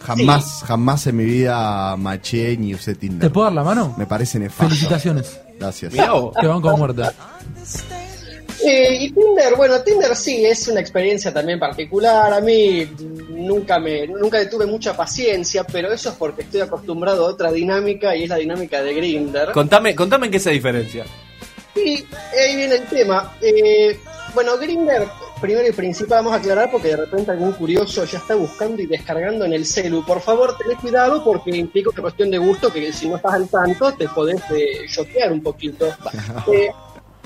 [0.00, 3.32] Jamás, jamás en mi vida maché ni usé ¿Te Tinder.
[3.32, 3.94] puedo dar la mano?
[3.98, 4.68] Me parece nefasto.
[4.68, 5.40] Felicitaciones.
[5.58, 5.92] Gracias.
[5.92, 6.32] Mirá vos.
[6.40, 7.12] Te van con muerta.
[8.68, 12.32] Eh, y Tinder, bueno, Tinder sí es una experiencia también particular.
[12.32, 12.84] A mí
[13.28, 17.52] nunca me nunca le tuve mucha paciencia, pero eso es porque estoy acostumbrado a otra
[17.52, 19.52] dinámica y es la dinámica de Grinder.
[19.52, 21.04] Contame, contame en qué se diferencia.
[21.76, 22.04] Y
[22.36, 23.36] ahí viene el tema.
[23.40, 24.00] Eh,
[24.34, 25.06] bueno, Grinder,
[25.40, 28.86] primero y principal, vamos a aclarar porque de repente algún curioso ya está buscando y
[28.86, 30.04] descargando en el celu.
[30.04, 33.48] Por favor, tened cuidado porque implica una cuestión de gusto que si no estás al
[33.48, 35.86] tanto te podés eh, choquear un poquito.
[36.52, 36.70] Eh,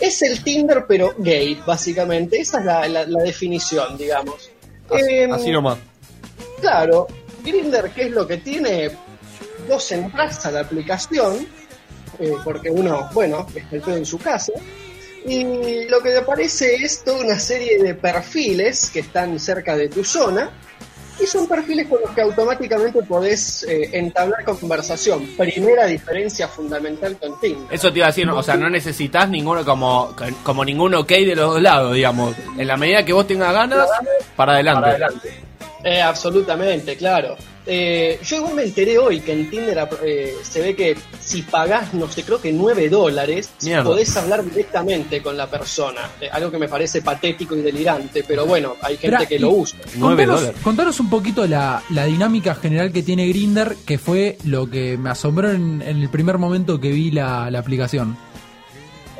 [0.01, 2.41] es el Tinder, pero gay, básicamente.
[2.41, 4.51] Esa es la, la- la definición, digamos.
[4.91, 5.79] Así, Em, así nomás.
[6.61, 7.07] Claro,
[7.45, 8.91] Grinder, ¿qué es lo que tiene?
[9.69, 11.47] Vos entras a la aplicación,
[12.19, 14.53] eh, porque uno, bueno, está en su casa,
[15.27, 19.89] y lo que te aparece es toda una serie de perfiles que están cerca de
[19.89, 20.51] tu zona,
[21.23, 25.27] y son perfiles con los que automáticamente podés eh, entablar conversación.
[25.37, 27.67] Primera diferencia fundamental con Tinder.
[27.71, 31.09] Eso te iba a decir, no, o sea, no necesitas ninguno como, como ningún ok
[31.09, 32.35] de los dos lados, digamos.
[32.57, 33.89] En la medida que vos tengas ganas,
[34.37, 34.81] para adelante.
[34.81, 35.35] Para adelante.
[35.85, 37.37] Eh, absolutamente, claro.
[37.67, 41.93] Eh, yo igual me enteré hoy que en Tinder eh, se ve que si pagás,
[41.95, 43.85] no sé, creo que 9 dólares, Mierda.
[43.85, 46.11] podés hablar directamente con la persona.
[46.21, 49.79] Eh, algo que me parece patético y delirante, pero bueno, hay gente que lo usa.
[50.63, 55.11] Contanos un poquito la, la dinámica general que tiene Grinder, que fue lo que me
[55.11, 58.17] asombró en, en el primer momento que vi la, la aplicación.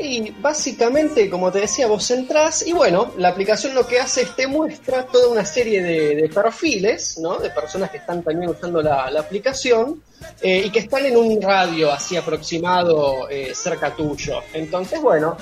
[0.01, 4.35] Y básicamente, como te decía, vos entrás y bueno, la aplicación lo que hace es
[4.35, 7.39] te muestra toda una serie de, perfiles, ¿no?
[7.39, 10.03] De personas que están también usando la, aplicación
[10.41, 14.41] eh, y que están en un radio así aproximado eh, cerca tuyo.
[14.55, 15.37] Entonces, bueno,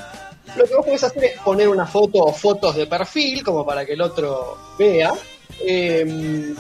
[0.57, 3.87] lo que vos podés hacer es poner una foto o fotos de perfil como para
[3.87, 5.13] que el otro vea.
[5.65, 6.55] eh,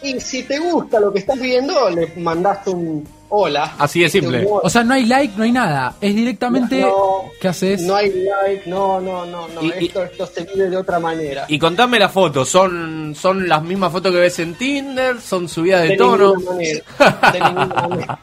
[0.00, 3.74] y si te gusta lo que estás viendo, le mandaste un hola.
[3.78, 4.44] Así de simple.
[4.46, 5.94] Un O sea, no hay like, no hay nada.
[6.00, 6.80] Es directamente.
[6.80, 7.82] No, ¿Qué haces?
[7.82, 9.62] No hay like, no, no, no, no.
[9.62, 11.44] Y- esto, esto se vive de otra manera.
[11.48, 15.20] Y contame las fotos, ¿son, son las mismas fotos que ves en Tinder?
[15.20, 16.34] ¿Son subidas de, de tono?
[16.36, 16.84] ninguna manera.
[17.32, 18.18] De ninguna manera.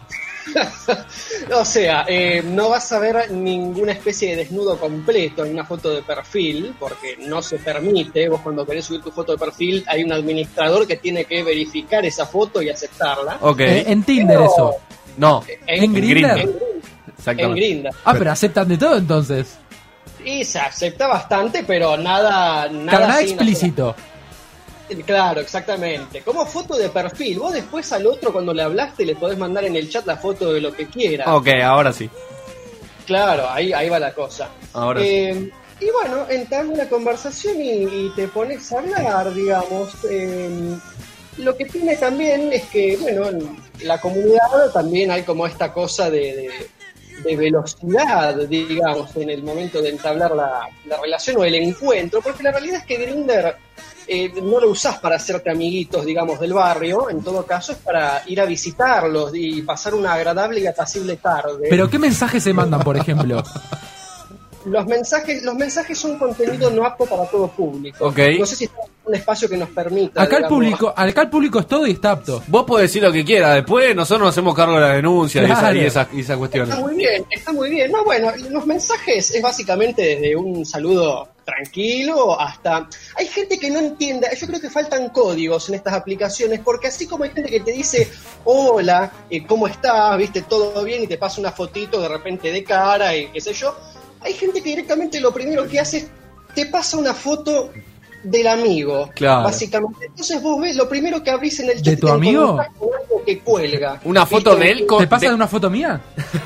[1.54, 5.90] o sea, eh, no vas a ver ninguna especie de desnudo completo en una foto
[5.90, 8.30] de perfil, porque no se permite.
[8.30, 12.06] Vos cuando querés subir tu foto de perfil, hay un administrador que tiene que verificar
[12.06, 13.38] esa foto y aceptarla.
[13.42, 13.60] Ok.
[13.62, 14.76] Eh, en Tinder Pero- eso.
[15.18, 16.28] No, ¿En Grindr?
[16.28, 16.56] En, en
[17.18, 17.60] exactamente.
[17.60, 17.90] Grindr.
[18.04, 19.58] Ah, pero aceptan de todo entonces.
[20.24, 23.96] Y se acepta bastante, pero nada, nada, nada explícito.
[25.06, 26.22] Claro, exactamente.
[26.22, 27.40] Como foto de perfil.
[27.40, 30.54] Vos después al otro cuando le hablaste le podés mandar en el chat la foto
[30.54, 31.36] de lo que quiera.
[31.36, 32.10] Ok, ahora sí.
[33.06, 34.50] Claro, ahí, ahí va la cosa.
[34.74, 35.08] Ahora sí.
[35.08, 39.94] Eh, y bueno, entras una conversación y, y te pones a hablar, digamos.
[40.10, 40.78] Eh,
[41.38, 46.10] lo que tiene también es que, bueno, en la comunidad también hay como esta cosa
[46.10, 46.70] de, de-
[47.24, 52.44] de velocidad, digamos, en el momento de entablar la, la relación o el encuentro, porque
[52.44, 53.56] la realidad es que Grinder
[54.44, 58.40] no lo usás para hacerte amiguitos, digamos, del barrio, en todo caso es para ir
[58.42, 61.68] a visitarlos y pasar una agradable y apacible tarde.
[61.70, 63.42] Pero ¿qué mensajes se mandan, por ejemplo?
[64.66, 68.08] Los mensajes, los mensajes son contenido no apto para todo público.
[68.08, 68.20] Ok.
[68.40, 70.22] No sé si está en un espacio que nos permita.
[70.22, 72.44] Acá el público, acá el público es todo y está apto.
[72.48, 75.46] Vos podés decir lo que quieras, después nosotros nos hacemos cargo de la denuncia y,
[75.46, 75.76] esa- Claro.
[75.78, 76.70] y esas y esas cuestiones.
[76.70, 77.92] Está muy bien, está muy bien.
[77.92, 82.90] No, bueno, los mensajes es básicamente desde un saludo tranquilo hasta...
[83.18, 87.06] Hay gente que no entiende, yo creo que faltan códigos en estas aplicaciones, porque así
[87.08, 88.10] como hay gente que te dice,
[88.46, 90.18] hola, eh, ¿cómo estás?
[90.18, 90.42] ¿Viste?
[90.42, 91.04] ¿Todo bien?
[91.04, 93.76] Y te pasa una fotito de repente de cara y qué sé yo.
[94.22, 96.08] Hay gente que directamente lo primero que hace es,
[96.56, 97.72] te pasa una foto
[98.26, 99.44] del amigo, Claro.
[99.44, 100.06] básicamente.
[100.08, 102.60] Entonces vos ves, lo primero que abrís en el chat ¿De tu amigo?
[102.60, 104.00] algo que cuelga.
[104.04, 104.66] Una foto ¿Viste?
[104.66, 106.02] de él con- ¿Te pasa de- una foto mía?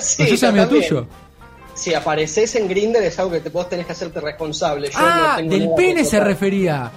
[0.00, 0.88] Sí, Pues yo soy amigo también.
[0.88, 1.06] tuyo.
[1.74, 4.88] Si apareces en Grindr es algo que te, vos tenés que hacerte responsable.
[4.88, 6.90] Yo Ah, no tengo del pene se refería.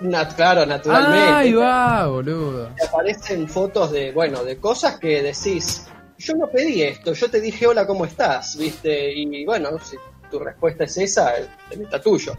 [0.00, 1.32] Nat- claro, naturalmente.
[1.32, 2.68] Ahí va, boludo.
[2.76, 5.86] Te aparecen fotos de, bueno, de cosas que decís,
[6.18, 8.56] yo no pedí esto, yo te dije hola, ¿cómo estás?
[8.58, 9.12] ¿Viste?
[9.14, 9.96] Y bueno, si
[10.38, 11.32] tu respuesta es esa,
[11.70, 12.34] tema está tuyo.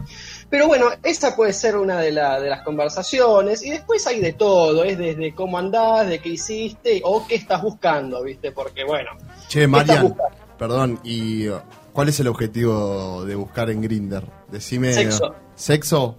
[0.50, 4.34] Pero bueno, esa puede ser una de, la- de las conversaciones y después hay de
[4.34, 8.52] todo, es desde cómo andás, de qué hiciste o qué estás buscando, ¿viste?
[8.52, 9.10] Porque bueno,
[9.48, 10.14] Che, ¿qué estás Marian,
[10.58, 11.58] perdón, ¿y uh,
[11.92, 14.24] cuál es el objetivo de buscar en Grinder?
[14.50, 14.92] Decime.
[14.92, 15.34] Sexo.
[15.54, 16.16] ¿Sexo?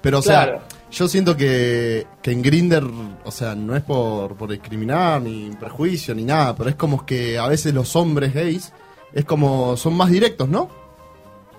[0.00, 0.58] Pero, o Claro.
[0.58, 2.84] sea, yo siento que, que en Grinder,
[3.24, 7.38] o sea, no es por, por discriminar, ni prejuicio, ni nada, pero es como que
[7.38, 8.72] a veces los hombres gays
[9.12, 10.68] es como son más directos, ¿no?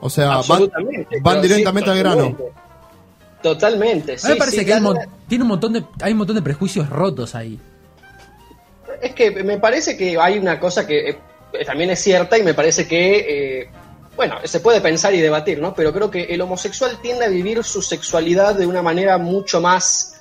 [0.01, 0.41] O sea,
[1.21, 2.38] van, directamente sí, al grano.
[3.41, 4.13] totalmente.
[4.13, 4.27] A sí.
[4.27, 4.81] mí me parece sí, que hay,
[5.27, 7.59] tiene un montón de, hay un montón de prejuicios rotos ahí.
[9.01, 12.53] Es que me parece que hay una cosa que eh, también es cierta y me
[12.53, 13.69] parece que, eh,
[14.15, 15.73] bueno, se puede pensar y debatir, ¿no?
[15.73, 20.18] Pero creo que el homosexual tiende a vivir su sexualidad de una manera mucho más,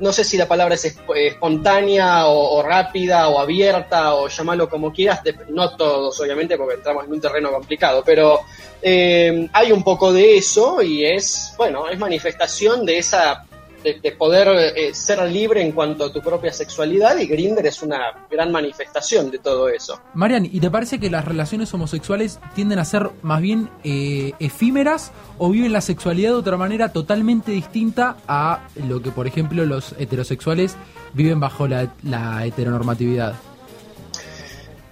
[0.00, 4.92] no sé si la palabra es esp- espontánea o, rápida o abierta o llamarlo como
[4.92, 8.40] quieras, no todos obviamente porque entramos en un terreno complicado, pero
[8.80, 13.44] eh, hay un poco de eso y es, bueno, es manifestación de esa
[13.82, 17.82] de, de poder eh, ser libre en cuanto a tu propia sexualidad y Grinder es
[17.82, 20.00] una gran manifestación de todo eso.
[20.14, 25.12] Marian, ¿y te parece que las relaciones homosexuales tienden a ser más bien eh, efímeras
[25.38, 29.94] o viven la sexualidad de otra manera totalmente distinta a lo que, por ejemplo, los
[29.98, 30.76] heterosexuales
[31.14, 33.34] viven bajo la, la heteronormatividad?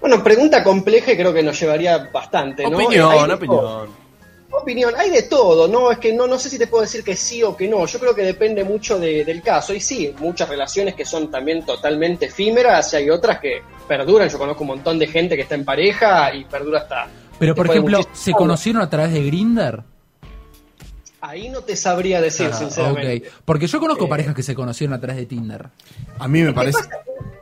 [0.00, 2.76] Bueno, pregunta compleja y creo que nos llevaría bastante, ¿no?
[2.76, 3.99] Opinión, hay opinión.
[4.52, 5.90] Opinión, hay de todo, ¿no?
[5.92, 7.86] Es que no, no sé si te puedo decir que sí o que no.
[7.86, 9.72] Yo creo que depende mucho de- del caso.
[9.72, 14.28] Y sí, muchas relaciones que son también totalmente efímeras y hay otras que perduran.
[14.28, 17.06] Yo conozco un montón de gente que está en pareja y perdura hasta.
[17.38, 19.82] Pero, por ejemplo, ¿se conocieron a través de Grinder?
[21.22, 23.28] Ahí no te sabría decir, Ah, sinceramente.
[23.28, 23.34] ok.
[23.44, 24.08] Porque yo conozco Eh.
[24.08, 25.66] parejas que se conocieron a través de Tinder.
[26.18, 26.78] A mí me parece.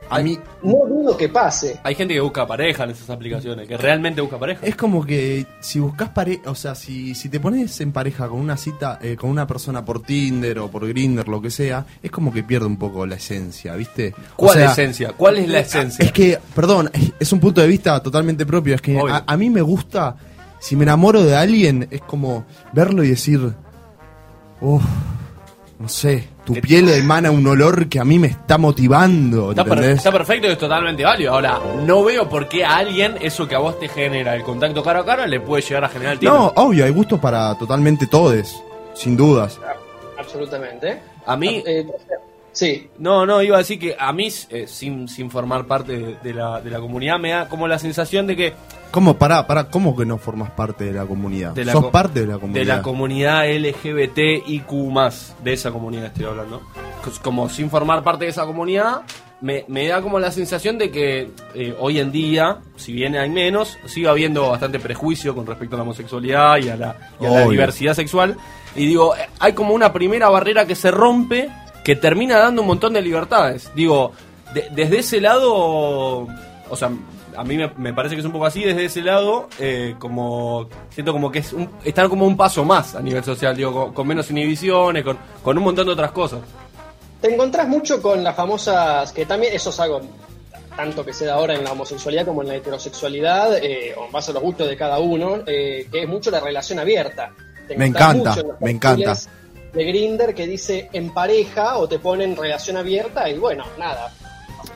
[0.09, 1.79] A mí No dudo que pase.
[1.83, 4.65] Hay gente que busca pareja en esas aplicaciones, que realmente busca pareja.
[4.65, 8.39] Es como que si buscas pareja, o sea, si, si te pones en pareja con
[8.39, 12.11] una cita, eh, con una persona por Tinder o por Grinder, lo que sea, es
[12.11, 14.13] como que pierde un poco la esencia, ¿viste?
[14.35, 15.13] O ¿Cuál sea, esencia?
[15.15, 16.03] ¿Cuál es la esencia?
[16.03, 18.75] Es que, perdón, es- un punto de vista totalmente propio.
[18.75, 20.15] Es que a, a mí me gusta,
[20.59, 23.53] si me enamoro de alguien, es como verlo y decir,
[24.61, 24.83] uff,
[25.79, 29.73] no sé, tu piel emana un olor que a mí me está motivando, Está, per-
[29.73, 29.97] ¿entendés?
[29.99, 31.33] está perfecto y es totalmente válido.
[31.33, 34.83] Ahora, no veo por qué a alguien eso que a vos te genera el contacto
[34.83, 36.37] cara a cara le puede llegar a generar el tiempo.
[36.37, 38.61] No, obvio, hay gustos para totalmente todos,
[38.93, 39.57] sin dudas.
[40.17, 40.99] Absolutamente.
[41.25, 41.87] A mí, Eh,
[42.51, 42.89] sí.
[42.97, 46.33] no, no, iba a decir que a mí, eh, sin, sin formar parte de, de
[46.33, 48.53] la, de la comunidad, me da como la sensación de que
[48.91, 51.51] ¿Cómo, pará, pará, cómo que no formas parte de la comunidad?
[51.53, 52.59] De la Sos co- parte de la comunidad.
[52.61, 54.71] de la comunidad LGBTIQ+,
[55.43, 56.61] de esa comunidad estoy hablando.
[57.23, 59.01] Como sin formar parte de esa comunidad,
[59.41, 63.29] me, me da como la sensación de que eh, hoy en día, si bien hay
[63.29, 67.29] menos, sigue habiendo bastante prejuicio con respecto a la homosexualidad y a la, y a
[67.29, 68.35] la diversidad sexual.
[68.75, 71.49] Y digo, eh, hay como una primera barrera que se rompe
[71.83, 73.71] que termina dando un montón de libertades.
[73.75, 74.11] Digo,
[74.53, 75.53] de- desde ese lado,
[76.69, 76.91] o sea,
[77.37, 80.67] a mí me, me parece que es un poco así, desde ese lado, eh, como
[80.89, 83.93] siento como que es un, están como un paso más a nivel social, digo, con,
[83.93, 86.39] con menos inhibiciones, con, con un montón de otras cosas.
[87.21, 90.01] Te encontrás mucho con las famosas, que también eso es algo
[90.75, 94.11] tanto que se da ahora en la homosexualidad como en la heterosexualidad, eh, o en
[94.13, 97.31] base a los gustos de cada uno, eh, que es mucho la relación abierta.
[97.67, 99.15] Te Me encanta, me encanta.
[99.73, 104.11] De Grinder que dice en pareja o te ponen relación abierta y bueno, nada.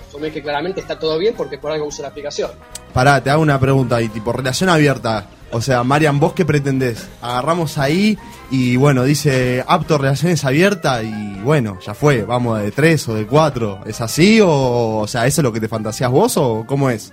[0.07, 2.51] Asume que claramente está todo bien porque por algo usa la aplicación.
[2.93, 5.25] Pará, te hago una pregunta ahí, tipo, relación abierta.
[5.51, 7.07] O sea, Marian, ¿vos qué pretendés?
[7.21, 8.17] Agarramos ahí
[8.51, 13.25] y bueno, dice apto relaciones abiertas y bueno, ya fue, vamos de tres o de
[13.25, 13.79] cuatro.
[13.85, 17.11] ¿Es así o, o sea, eso es lo que te fantaseas vos o cómo es?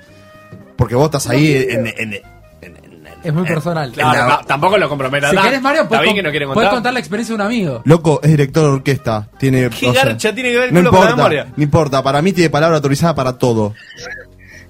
[0.77, 2.21] Porque vos estás ahí en, en-
[3.23, 3.93] Es muy personal.
[3.93, 5.31] Claro, la- ta- tampoco lo comprometas.
[5.31, 6.93] Si querés, Mario, puedes, bien con- que no quiere puedes contar.
[6.93, 7.83] la experiencia de un amigo.
[7.85, 9.29] Loco, es director de orquesta.
[9.39, 9.69] Tiene.
[9.71, 11.53] ¿Qué o sea, garcha tiene que ver no con la importa, memoria?
[11.57, 13.75] No importa, para mí tiene palabra autorizada para todo.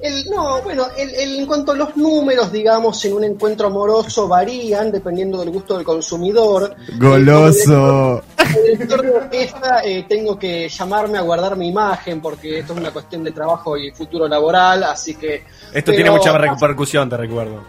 [0.02, 4.26] El, no, bueno, el, el- en cuanto a los números, digamos, en un encuentro amoroso
[4.26, 6.74] varían dependiendo del gusto del consumidor.
[6.96, 8.22] Goloso.
[8.36, 12.78] Como director de orquesta eh, tengo que llamarme a guardar mi imagen porque esto es
[12.80, 15.36] una cuestión de trabajo y futuro laboral, así que...
[15.36, 15.46] Esto
[15.92, 17.62] pero- tiene mucha repercusión, te recuerdo.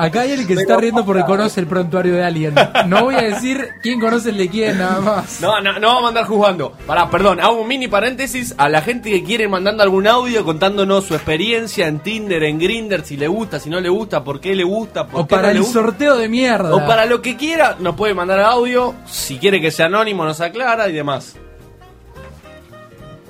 [0.00, 2.54] Acá hay alguien que se está riendo porque conoce el prontuario de alguien.
[2.86, 5.40] No voy a decir quién conoce el de quién, nada más.
[5.40, 6.72] No, no, no vamos a andar jugando.
[6.86, 11.04] Pará, perdón, hago un mini paréntesis a la gente que quiere mandando algún audio contándonos
[11.04, 14.54] su experiencia en Tinder, en Grinder, si le gusta, si no le gusta, por qué
[14.54, 15.80] le gusta, por O qué para no le el gusta.
[15.80, 16.72] sorteo de mierda.
[16.76, 18.94] O para lo que quiera, nos puede mandar audio.
[19.06, 21.34] Si quiere que sea anónimo, nos aclara y demás.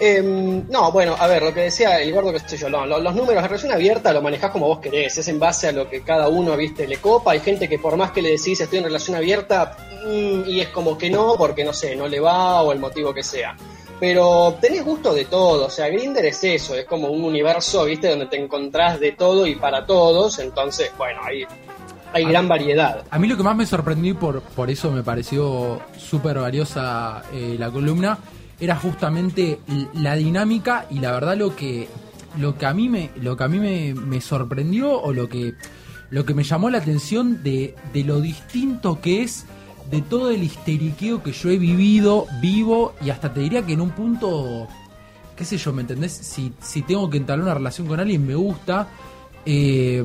[0.01, 3.01] Em, no, bueno, a ver, lo que decía el gordo, qué sé yo, no, lo-
[3.01, 5.89] los números de relación abierta lo manejás como vos querés, es en base a lo
[5.91, 7.33] que cada uno, viste, le copa.
[7.33, 10.69] Hay gente que por más que le decís estoy en relación abierta, mm, y es
[10.69, 13.57] como que no, porque no sé, no le va o el motivo que sea.
[13.99, 18.09] Pero tenés gusto de todo, o sea, Grinder es eso, es como un universo, viste,
[18.09, 21.43] donde te encontrás de todo y para todos, entonces, bueno, hay,
[22.13, 23.03] hay gran variedad.
[23.11, 27.57] A mí lo que más me sorprendió por, por eso me pareció súper valiosa eh,
[27.59, 28.17] la columna
[28.61, 29.61] era justamente
[29.95, 31.89] la dinámica y la verdad lo que
[32.39, 35.55] lo que a mí me lo que a mí me, me sorprendió o lo que
[36.11, 39.45] lo que me llamó la atención de, de lo distinto que es
[39.91, 43.81] de todo el histeriqueo que yo he vivido, vivo y hasta te diría que en
[43.81, 44.69] un punto
[45.37, 46.13] qué sé yo, ¿me entendés?
[46.13, 48.89] Si, si tengo que entablar una relación con alguien, me gusta.
[49.47, 50.03] eh,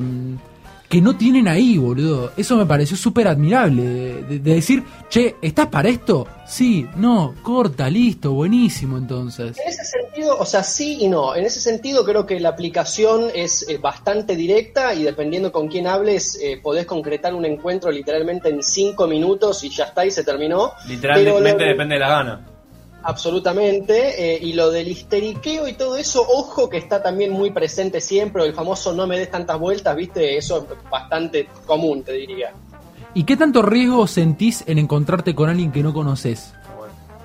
[0.88, 2.32] que no tienen ahí, boludo.
[2.36, 3.82] Eso me pareció súper admirable.
[3.82, 6.26] De, de- de decir, che, ¿estás para esto?
[6.46, 9.56] Sí, no, corta, listo, buenísimo entonces.
[9.58, 11.34] En ese sentido, o sea, sí y no.
[11.34, 15.86] En ese sentido creo que la aplicación es eh, bastante directa y dependiendo con quién
[15.86, 20.22] hables, eh, podés concretar un encuentro literalmente en cinco minutos y ya está y se
[20.22, 20.72] terminó.
[20.86, 22.46] Literalmente Pero depende de la gana.
[23.04, 24.34] Absolutamente.
[24.34, 28.44] eh, y lo del histeriqueo y todo eso, ojo que está también muy presente siempre.
[28.44, 32.52] El famoso no me des tantas vueltas, viste, eso es bastante común, te diría.
[33.14, 36.52] ¿Y qué tanto riesgo sentís en encontrarte con alguien que no conoces?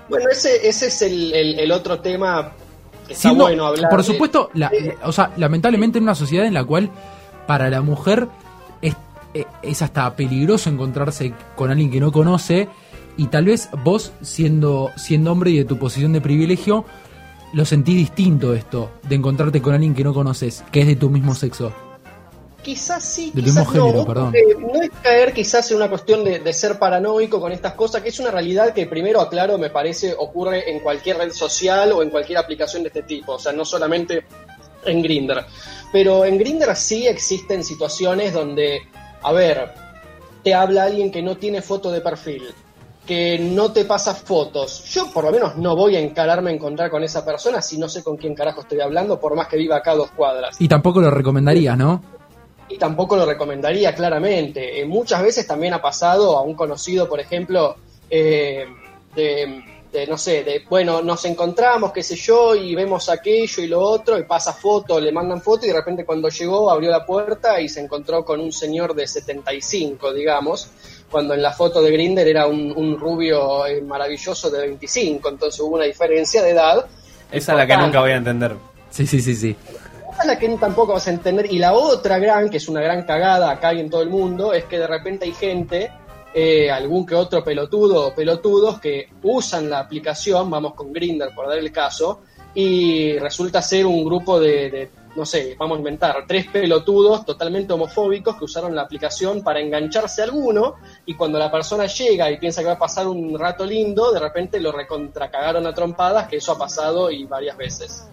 [0.09, 2.51] Bueno, ese, ese es el, el- el otro tema
[3.07, 3.89] que está Siendo- bueno hablar.
[3.89, 4.71] por supuesto, la-
[5.03, 6.89] o sea, lamentablemente en una sociedad en la cual
[7.47, 8.27] para la mujer
[8.81, 8.95] es,
[9.33, 12.67] eh, es hasta peligroso encontrarse con alguien que no conoce
[13.17, 16.85] y tal vez vos siendo siendo hombre y de tu posición de privilegio
[17.53, 21.09] lo sentís distinto esto de encontrarte con alguien que no conoces, que es de tu
[21.09, 21.73] mismo sexo.
[22.61, 24.05] Quizás sí, Del quizás mismo género, no.
[24.05, 24.35] perdón.
[24.35, 28.01] Eh, no es caer quizás en una cuestión de, de ser paranoico con estas cosas,
[28.01, 32.03] que es una realidad que primero aclaro, me parece, ocurre en cualquier red social o
[32.03, 34.25] en cualquier aplicación de este tipo, o sea, no solamente
[34.85, 35.45] en Grinder.
[35.91, 38.81] Pero en Grinder sí existen situaciones donde,
[39.23, 39.71] a ver,
[40.43, 42.43] te habla alguien que no tiene foto de perfil,
[43.09, 44.83] que no te pasa fotos.
[44.91, 47.89] Yo por lo menos no voy a encararme a encontrar con esa persona si no
[47.89, 50.67] sé con quién carajo estoy hablando, por más que viva acá a dos cuadras Y
[50.67, 52.03] tampoco lo recomendarías, ¿no?
[52.71, 54.79] y tampoco lo recomendaría claramente.
[54.79, 57.77] Eh, muchas veces también ha pasado a un conocido, por ejemplo,
[58.11, 58.67] eh,
[59.15, 63.67] de, de, no sé, de, bueno, nos encontramos, qué sé yo, y vemos aquello y
[63.67, 67.07] lo otro, y pasa foto, le mandan foto, y de repente cuando llegó abrió la
[67.07, 70.69] puerta y se encontró con un señor de 75, digamos,
[71.09, 75.59] cuando en la foto de Grinder era un, un rubio eh, maravilloso de 25, entonces
[75.61, 76.85] hubo una diferencia de edad.
[77.31, 78.55] Esa es la que nunca voy a entender.
[78.89, 79.55] Sí, sí, sí, sí.
[80.11, 81.51] Esa es la que tampoco vas a entender.
[81.51, 84.53] Y la otra gran, que es una gran cagada acá y en todo el mundo,
[84.53, 85.91] es que de repente hay gente,
[86.33, 91.47] eh, algún que otro pelotudo o pelotudos, que usan la aplicación, vamos con Grinder por
[91.47, 92.21] dar el caso,
[92.53, 94.89] y resulta ser un grupo de, de,
[95.19, 100.21] no sé, vamos a inventar, tres pelotudos totalmente homofóbicos que usaron la aplicación para engancharse
[100.21, 103.65] a alguno, y cuando la persona llega y piensa que va a pasar un rato
[103.65, 108.07] lindo, de repente lo recontracagaron a trompadas, que eso ha pasado y varias veces.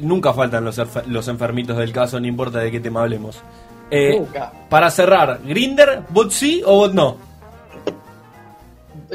[0.00, 3.42] Nunca faltan los, enfermitos del caso, no importa de qué tema hablemos.
[3.90, 4.50] Eh, Nunca.
[4.70, 7.27] Para cerrar, ¿Grinder, bot sí o bot no?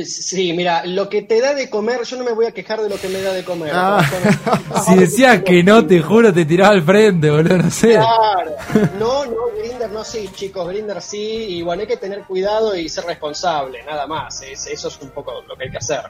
[0.05, 2.89] Sí, mira, lo que te da de comer, yo no me voy a quejar de
[2.89, 3.71] lo que me da de comer.
[3.73, 4.03] Ah.
[4.85, 7.91] Si decías que no, te juro, te tiraba al frente, boludo, no sé.
[7.93, 8.51] Claro.
[8.99, 12.89] No, no, Grinder no, sí, chicos, Grinder sí, y bueno, hay que tener cuidado y
[12.89, 14.41] ser responsable, nada más.
[14.41, 16.01] Es- eso es un poco lo que hay que hacer.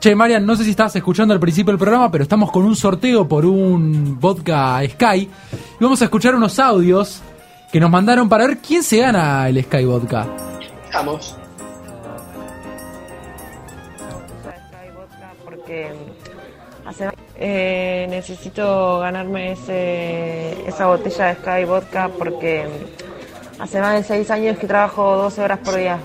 [0.00, 2.74] Che, Marian, no sé si estabas escuchando al principio del programa, pero estamos con un
[2.76, 5.16] sorteo por un vodka Sky.
[5.18, 5.28] Y
[5.84, 7.20] vamos a escuchar unos audios
[7.72, 10.26] que nos mandaron para ver quién se gana el Sky Vodka.
[10.92, 11.36] Vamos.
[15.88, 22.66] Porque hace eh, necesito ganarme ese, esa botella de Sky Vodka porque
[23.58, 25.98] hace más de seis años que trabajo 12 horas por día.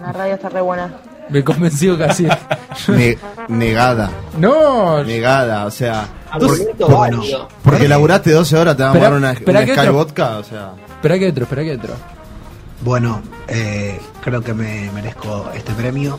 [0.00, 0.94] La radio está re buena.
[1.28, 2.26] Me convenció casi.
[2.88, 3.16] Ne-
[3.48, 4.10] negada.
[4.38, 5.02] No.
[5.02, 6.06] Negada, o sea.
[6.30, 7.48] Argumento por- válido.
[7.64, 10.44] porque laburaste 12 horas, te van a dar una, espera una Sky otro- Vodka, o
[10.44, 10.72] sea.
[10.96, 11.94] Espera que otro, espera que otro.
[12.82, 16.18] Bueno, eh, creo que me merezco este premio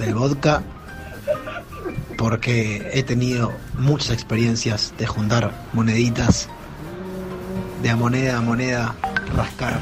[0.00, 0.62] del vodka
[2.16, 6.48] porque he tenido muchas experiencias de juntar moneditas,
[7.82, 8.94] de a moneda a moneda
[9.36, 9.80] rascar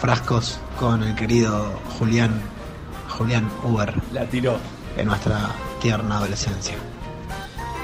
[0.00, 2.40] frascos con el querido Julián,
[3.08, 3.94] Julián Uber.
[4.12, 4.58] La tiró.
[4.96, 6.74] En nuestra tierna adolescencia.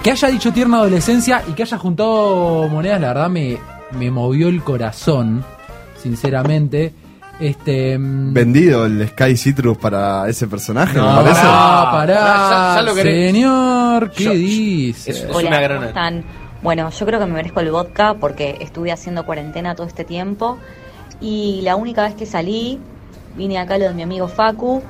[0.02, 3.58] Que haya dicho tierna adolescencia y que haya juntado monedas, la verdad me,
[3.92, 5.44] me movió el corazón,
[6.02, 6.92] sinceramente.
[7.40, 7.98] Este.
[7.98, 11.40] mm, Vendido el Sky Citrus para ese personaje, No, me parece.
[11.42, 13.32] pará, pará, Ya- ya lo querés.
[13.32, 15.10] señor, ¿qué Yo- dice?
[15.10, 15.86] es- Hola, una ¿cómo granada.
[15.88, 16.24] están?
[16.62, 20.58] Bueno, yo creo que me merezco el vodka porque estuve haciendo cuarentena todo este tiempo
[21.20, 22.78] y la única vez que salí
[23.36, 24.80] vine acá a lo de mi amigo Facu,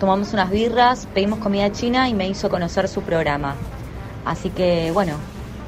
[0.00, 3.54] tomamos unas birras, pedimos comida china y me hizo conocer su programa.
[4.24, 5.12] Así que bueno,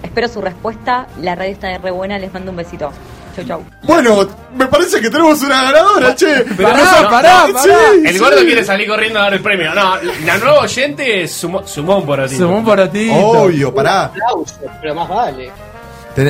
[0.02, 2.90] espero su respuesta, la radio está re buena, les mando un besito.
[3.36, 3.64] Chau, chau.
[3.82, 4.26] Bueno,
[4.56, 6.26] me parece que tenemos una ganadora, che.
[6.56, 7.62] Pero Pará, no, no, pará, no, pará.
[7.62, 8.18] sí, El sí.
[8.18, 9.74] gordo quiere salir corriendo a dar el premio.
[9.74, 12.40] No, la nueva oyente sumó, sumó un porotito.
[12.42, 13.14] Sumó un porotito.
[13.14, 14.04] Obvio, pará.
[14.06, 15.50] Aplausos, pero más vale.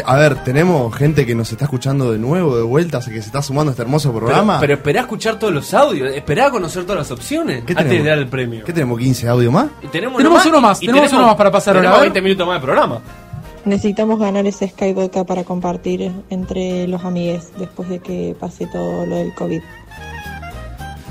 [0.05, 3.41] A ver, tenemos gente que nos está escuchando de nuevo, de vuelta, que se está
[3.41, 4.59] sumando a este hermoso Pero, programa.
[4.59, 7.85] pero esperá a escuchar todos los audios, esperá a conocer todas las opciones ¿Qué antes
[7.87, 8.05] tenemos?
[8.05, 8.65] de dar el premio.
[8.65, 8.99] ¿Qué tenemos?
[8.99, 9.67] ¿15 audio más?
[9.83, 12.11] Y tenemos, Tenemos uno más, y tenemos uno más para pasar ahora, Tenemos a ver.
[12.13, 13.01] 20 minutos más de programa.
[13.67, 19.05] Necesitamos ganar ese Sky Vodka para compartir entre los amigues después de que pase todo
[19.05, 19.61] lo del COVID.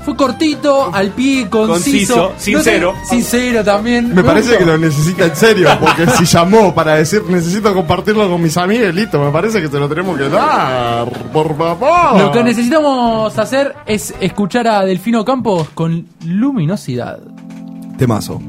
[0.06, 2.28] Fue cortito, al pie, conciso.
[2.28, 2.94] Conciso, sincero.
[2.94, 4.14] No sé, sincero también.
[4.14, 4.64] Me parece gustó.
[4.64, 8.94] que lo necesita en serio, porque si llamó para decir necesito compartirlo con mis amigos,
[8.94, 12.20] listo, me parece que se lo tenemos que dar, por favor.
[12.20, 17.18] Lo que necesitamos hacer es escuchar a Delfino Campos con luminosidad.
[17.98, 18.40] Temazo.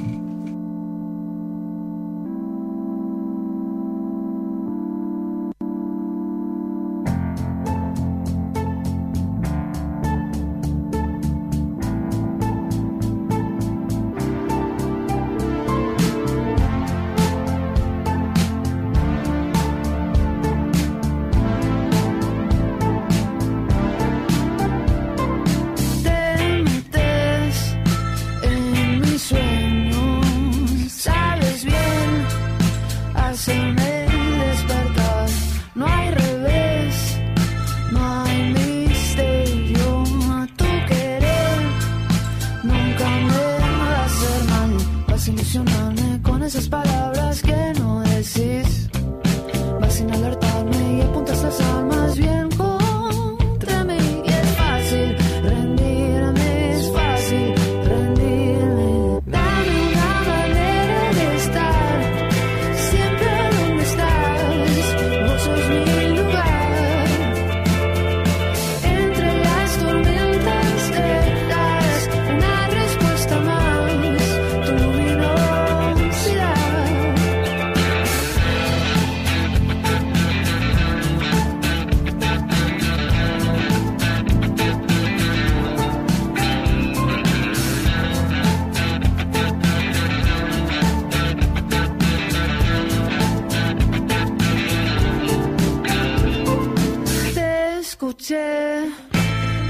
[97.97, 98.91] Escuché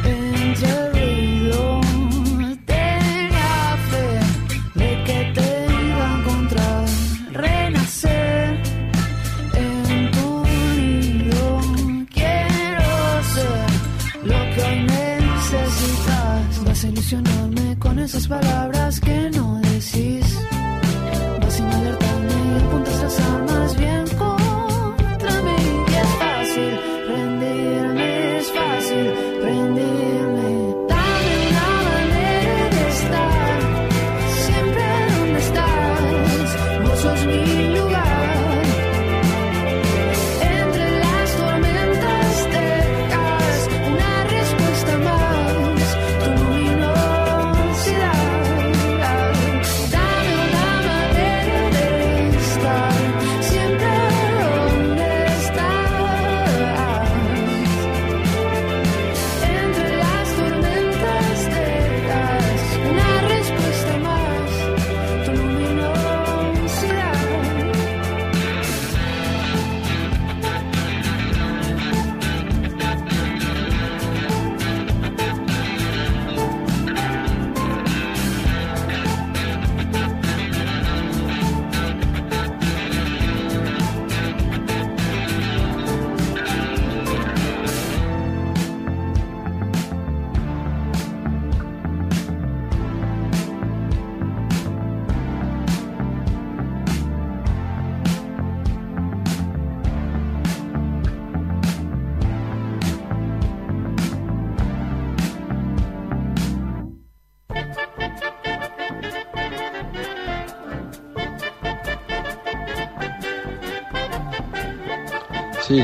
[0.04, 0.97] entre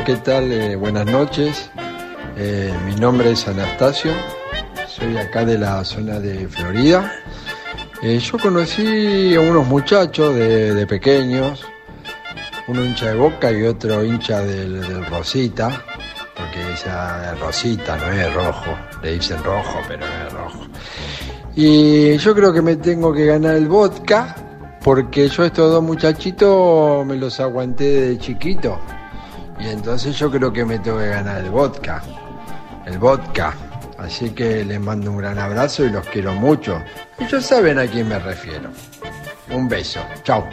[0.01, 0.51] ¿qué tal?
[0.51, 1.69] Eh, buenas noches.
[2.35, 4.11] Eh, mi nombre es Anastasio.
[4.87, 7.13] Soy acá de la zona de Florida.
[8.01, 11.63] Eh, yo conocí a unos muchachos de, pequeños,
[12.67, 15.83] uno hincha de Boca y otro hincha del, Rosita,
[16.35, 18.75] porque esa es Rosita, no es rojo.
[19.03, 20.67] Le dicen rojo, pero no es rojo.
[21.55, 24.35] Y yo creo que me tengo que ganar el vodka,
[24.83, 28.79] porque yo estos dos muchachitos me los aguanté de chiquito.
[29.59, 32.01] Y entonces yo creo que me tengo que ganar el vodka.
[32.85, 33.53] El vodka.
[33.97, 36.81] Así que les mando un gran abrazo y los quiero mucho.
[37.19, 38.69] Ellos saben a quién me refiero.
[39.51, 40.01] Un beso.
[40.23, 40.45] Chao.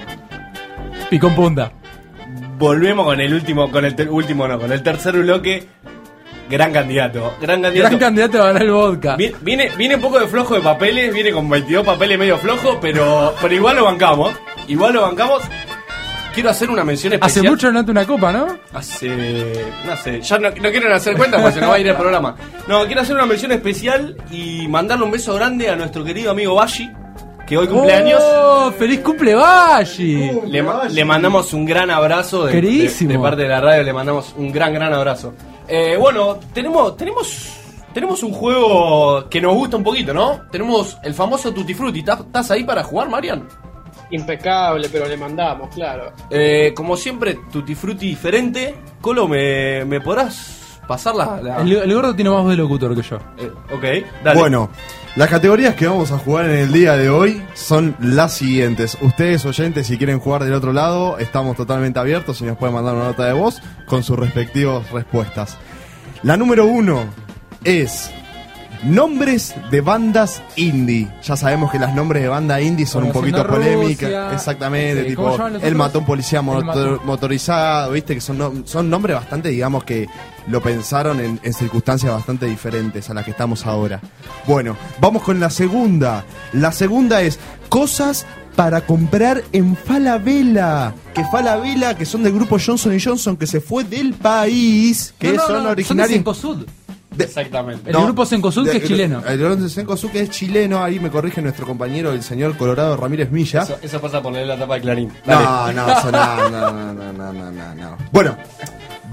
[1.09, 1.73] Picón punta.
[2.59, 5.67] Volvemos con el último, con el ter- último no, con el tercer bloque.
[6.49, 7.89] Gran candidato, gran candidato.
[7.91, 9.17] Gran candidato a ganar el vodka.
[9.17, 12.79] Vi- Viene, viene un poco de flojo de papeles, viene con 22 papeles medio flojo,
[12.81, 14.33] pero, pero igual lo bancamos.
[14.69, 15.43] Igual lo bancamos.
[16.35, 17.41] Quiero hacer una mención especial.
[17.45, 18.47] Hace mucho no ganaste una copa, ¿no?
[18.73, 19.09] Hace.
[19.87, 21.97] No sé, ya no, no quieren hacer cuenta porque se nos va a ir el
[21.97, 22.37] programa.
[22.69, 26.55] No, quiero hacer una mención especial y mandarle un beso grande a nuestro querido amigo
[26.55, 26.89] Bashi,
[27.47, 28.23] que hoy cumpleaños.
[28.23, 28.73] ¡Oh!
[28.79, 30.31] ¡Feliz cumple, Bashi!
[30.47, 32.53] Le, le mandamos un gran abrazo de,
[32.83, 35.35] de- de parte de la radio, le mandamos un gran, gran abrazo.
[35.67, 37.53] Eh, bueno, tenemos, tenemos,
[37.93, 40.43] tenemos un juego que nos gusta un poquito, ¿no?
[40.53, 41.99] Tenemos el famoso Tutti Frutti.
[42.01, 43.49] ¿Estás- ¿Estás ahí para jugar, Marian?
[44.11, 46.13] Impecable, pero le mandamos, claro.
[46.31, 48.75] Eh, como siempre, Tutti Frutti diferente.
[49.01, 51.41] Colo, ¿me, me podrás pasar la...?
[51.41, 53.17] la- El, el gordo tiene más voz de locutor que yo.
[53.39, 53.85] Eh, ok,
[54.25, 54.41] dale.
[54.41, 54.71] Bueno,
[55.17, 58.99] las categorías que vamos a jugar en el día de hoy son las siguientes.
[59.01, 62.95] Ustedes, oyentes, si quieren jugar del otro lado, estamos totalmente abiertos y nos pueden mandar
[62.97, 65.57] una nota de voz con sus respectivas respuestas.
[66.23, 67.05] La número uno
[67.65, 68.11] es
[68.85, 71.09] nombres de bandas indie.
[71.23, 74.33] Ya sabemos que las nombres de banda indie son un poquito polémicas.
[74.35, 75.75] Exactamente, ¿cómo tipo, otros?
[75.75, 77.01] mató a un policía Él motor- mató.
[77.05, 80.09] motorizado, viste, que son, son nombres bastante, digamos, que
[80.49, 84.01] lo pensaron en, en circunstancias bastante diferentes a las que estamos ahora.
[84.47, 86.25] Bueno, vamos con la segunda.
[86.53, 88.27] La segunda es cosas
[88.57, 90.93] para comprar en Falabella.
[91.15, 95.35] Que Falabella, que son del grupo Johnson Johnson, que se fue del país, que No,
[95.35, 96.17] no, son no, Son de originarios...
[96.19, 96.67] Cencosud.
[97.19, 97.91] Exactamente.
[97.91, 99.23] El grupo Cencosud, que es chileno.
[99.27, 103.31] El grupo Cencosud, que es chileno, ahí me corrige nuestro compañero, el señor Colorado Ramírez
[103.31, 103.63] Milla.
[103.63, 105.13] Eso, eso pasa por leer la tapa de Clarín.
[105.27, 105.75] No, Dale.
[105.75, 107.97] no, eso no, no, no, no, no, no, no, no.
[108.13, 108.37] Bueno,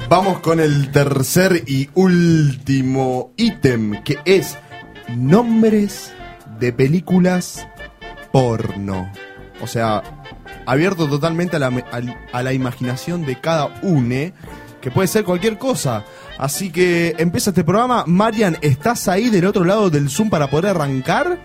[0.10, 4.58] vamos con el tercer y último ítem, que es
[5.16, 6.14] nombres
[6.60, 7.68] de películas
[8.32, 9.12] porno.
[9.62, 10.04] O sea,
[10.66, 12.02] abierto totalmente a la, a,
[12.38, 14.34] a la imaginación de cada une,
[14.82, 16.06] que puede ser cualquier cosa.
[16.38, 18.04] Así que empieza este programa.
[18.06, 21.40] Marian, ¿estás ahí del otro lado del Zoom para poder arrancar?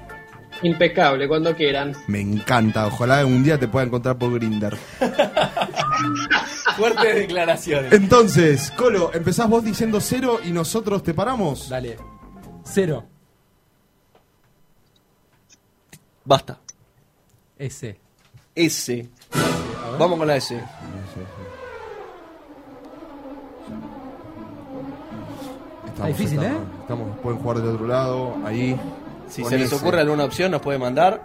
[0.62, 1.95] Impecable, cuando quieran.
[2.07, 4.76] Me encanta, ojalá un día te pueda encontrar por Grinder.
[6.76, 7.93] Fuertes declaraciones.
[7.93, 11.68] Entonces, Colo, empezás vos diciendo cero y nosotros te paramos.
[11.68, 11.97] Dale.
[12.64, 13.07] Cero.
[16.24, 16.61] Basta.
[17.59, 17.99] S.
[18.55, 19.09] S.
[19.99, 20.62] Vamos con la S.
[25.93, 26.66] Estamos, difícil, estamos, ¿eh?
[26.82, 28.78] Estamos, pueden jugar del otro lado, ahí.
[29.28, 31.20] Si se les ocurre alguna opción, nos puede mandar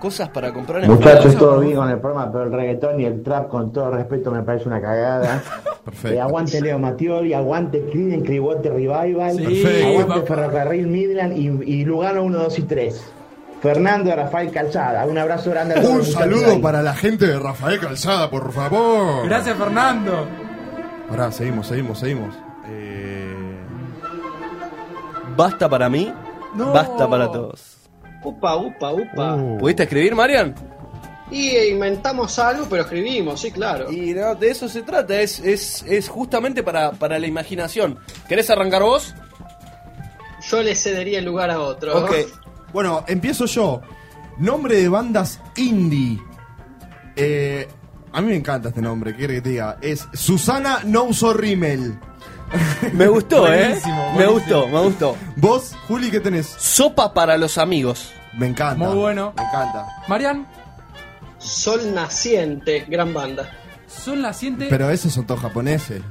[0.00, 3.22] cosas para comprar en Muchachos, todo bien con el programa, pero el reggaetón y el
[3.22, 5.42] trap, con todo respeto, me parece una cagada.
[5.84, 6.16] Perfecto.
[6.16, 9.86] Eh, aguante Leo Mattioli, aguante Creedence Clearwater Revival, Sí, Perfecto.
[9.88, 10.26] aguante papá.
[10.26, 11.46] Ferrocarril Midland y,
[11.80, 13.04] y Lugano 1, 2 y 3.
[13.60, 15.94] Fernando Rafael Calzada, un abrazo grande a todos.
[15.94, 19.26] Un saludo para la gente de Rafael Calzada, por favor.
[19.26, 20.26] Gracias, Fernando.
[21.10, 22.34] Pará, seguimos, seguimos, seguimos.
[25.40, 26.12] Eh, Basta para mí,
[26.54, 26.72] No.
[26.72, 27.76] basta para todos.
[28.22, 29.34] Upa, upa, upa.
[29.36, 30.54] uh, ¿Pudiste escribir, Marian?
[31.30, 33.90] Y inventamos algo, pero escribimos, sí, claro.
[33.90, 37.98] Y no, de eso se trata, es, es, es justamente para, para la imaginación.
[38.28, 39.14] ¿Querés arrancar vos?
[40.50, 41.96] Yo le cedería el lugar a otro.
[42.04, 42.12] Ok.
[42.72, 43.80] Bueno, empiezo yo.
[44.38, 46.18] Nombre de bandas indie.
[47.14, 47.68] Eh,
[48.12, 49.78] a mí me encanta este nombre, ¿qué querés que te diga?
[49.80, 51.98] Es Susana No Rimmel.
[52.92, 53.66] Me gustó, ¿eh?
[53.68, 54.32] Buenísimo, Me buenísimo.
[54.32, 55.16] gustó, me gustó.
[55.36, 56.46] ¿Vos, Juli, qué tenés?
[56.58, 58.12] Sopa para los amigos.
[58.36, 58.84] Me encanta.
[58.86, 59.32] Muy bueno.
[59.36, 59.86] Me encanta.
[60.08, 60.46] Marian,
[61.38, 63.50] Sol Naciente, gran banda.
[63.86, 64.66] Sol Naciente.
[64.70, 66.02] Pero esos son todos japoneses.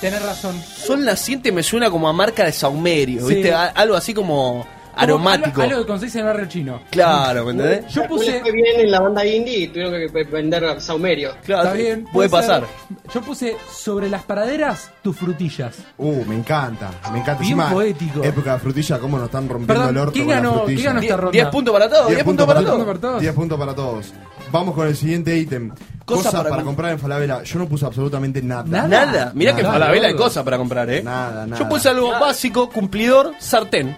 [0.00, 0.60] Tenés razón.
[0.62, 3.34] Sol Naciente me suena como a marca de saumerio, Sí.
[3.34, 3.52] ¿viste?
[3.54, 5.60] A- algo así como aromático.
[5.62, 6.80] Algo, algo que conseguís en el barrio chino.
[6.90, 7.92] Claro, ¿me entendés?
[7.92, 8.40] Yo puse.
[8.40, 11.32] fue bien en la banda indie y tuvieron que vender saumerio.
[11.44, 12.04] Claro, Está bien.
[12.12, 12.62] puede pasar.
[12.62, 12.96] ser.
[13.14, 15.76] Yo puse sobre las praderas tus frutillas.
[15.98, 16.90] Uh, me encanta.
[17.12, 17.40] Me encanta.
[17.40, 18.24] Bien Encima, poético.
[18.24, 20.76] Época de frutilla, cómo nos están rompiendo Perdón, el orto ¿quién con la ganó- frutilla.
[20.76, 21.32] quién ganó esta ronda?
[21.32, 22.84] 10 puntos para todos, 10 puntos para todos.
[22.86, 23.20] para todos.
[23.20, 24.12] 10 puntos para todos.
[24.52, 25.72] Vamos con el siguiente ítem.
[26.04, 27.42] Cosas para para, comp- comprar en Falabella.
[27.42, 28.62] Yo no puse absolutamente nada.
[28.64, 29.32] Nada.
[29.34, 29.78] Mirá que en Nada.
[29.80, 31.02] Falabella hay cosas para comprar, ¿eh?
[31.02, 31.60] Nada, nada.
[31.62, 33.96] Yo puse algo básico, cumplidor, sartén.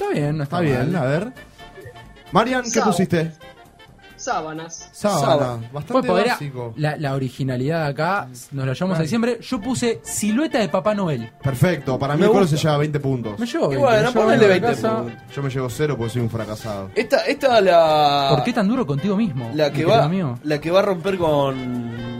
[0.00, 1.02] Está bien, no está, Está bien, mal.
[1.02, 1.32] a ver.
[2.32, 2.92] Marian, ¿qué Sábado.
[2.92, 3.32] pusiste?
[4.16, 4.90] Sábanas.
[4.92, 5.20] Sábana.
[5.20, 5.68] Sábana.
[5.72, 6.74] Bastante Bueno, básico.
[6.76, 9.38] la, la originalidad acá, nos la llevamos a diciembre.
[9.40, 11.30] Yo puse silueta de Papá Noel.
[11.42, 12.56] Perfecto, para mí Me el coro gusta.
[12.58, 13.38] se lleva 20 puntos.
[13.38, 14.96] Me llevo Y 20, bueno, ponele a 20 casa.
[14.98, 15.22] puntos.
[15.34, 16.90] Yo me llevo cero porque soy un fracasado.
[16.94, 18.26] Esta, esta la.
[18.30, 19.50] ¿Por qué tan duro contigo mismo?
[19.54, 20.10] La que va.
[20.44, 22.19] La que va a romper con.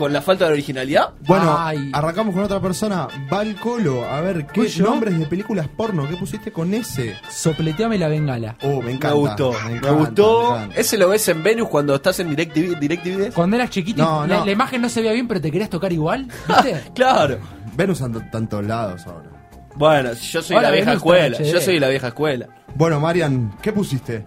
[0.00, 1.10] Con la falta de originalidad.
[1.26, 1.90] Bueno, Ay.
[1.92, 3.06] arrancamos con otra persona.
[3.28, 4.08] Valcolo.
[4.08, 6.08] A ver, ¿qué nombres de películas porno?
[6.08, 7.16] ¿Qué pusiste con ese?
[7.28, 8.56] Sopleteame la bengala.
[8.62, 9.14] Oh, me Me encanta.
[9.14, 9.52] gustó.
[9.52, 10.52] Me, encanta, gustó.
[10.52, 10.80] me encanta.
[10.80, 12.78] Ese lo ves en Venus cuando estás en DirecTV.
[12.80, 13.32] DirecTV.
[13.34, 14.46] Cuando eras chiquito, y No, la, no.
[14.46, 16.28] la imagen no se veía bien, pero te querías tocar igual.
[16.48, 16.80] ¿Viste?
[16.94, 17.36] Claro.
[17.76, 19.28] Venus anda en tantos lados ahora.
[19.76, 21.38] Bueno, yo soy Ahora la vieja escuela.
[21.42, 22.46] Yo soy la vieja escuela.
[22.74, 24.24] Bueno, Marian, ¿qué pusiste?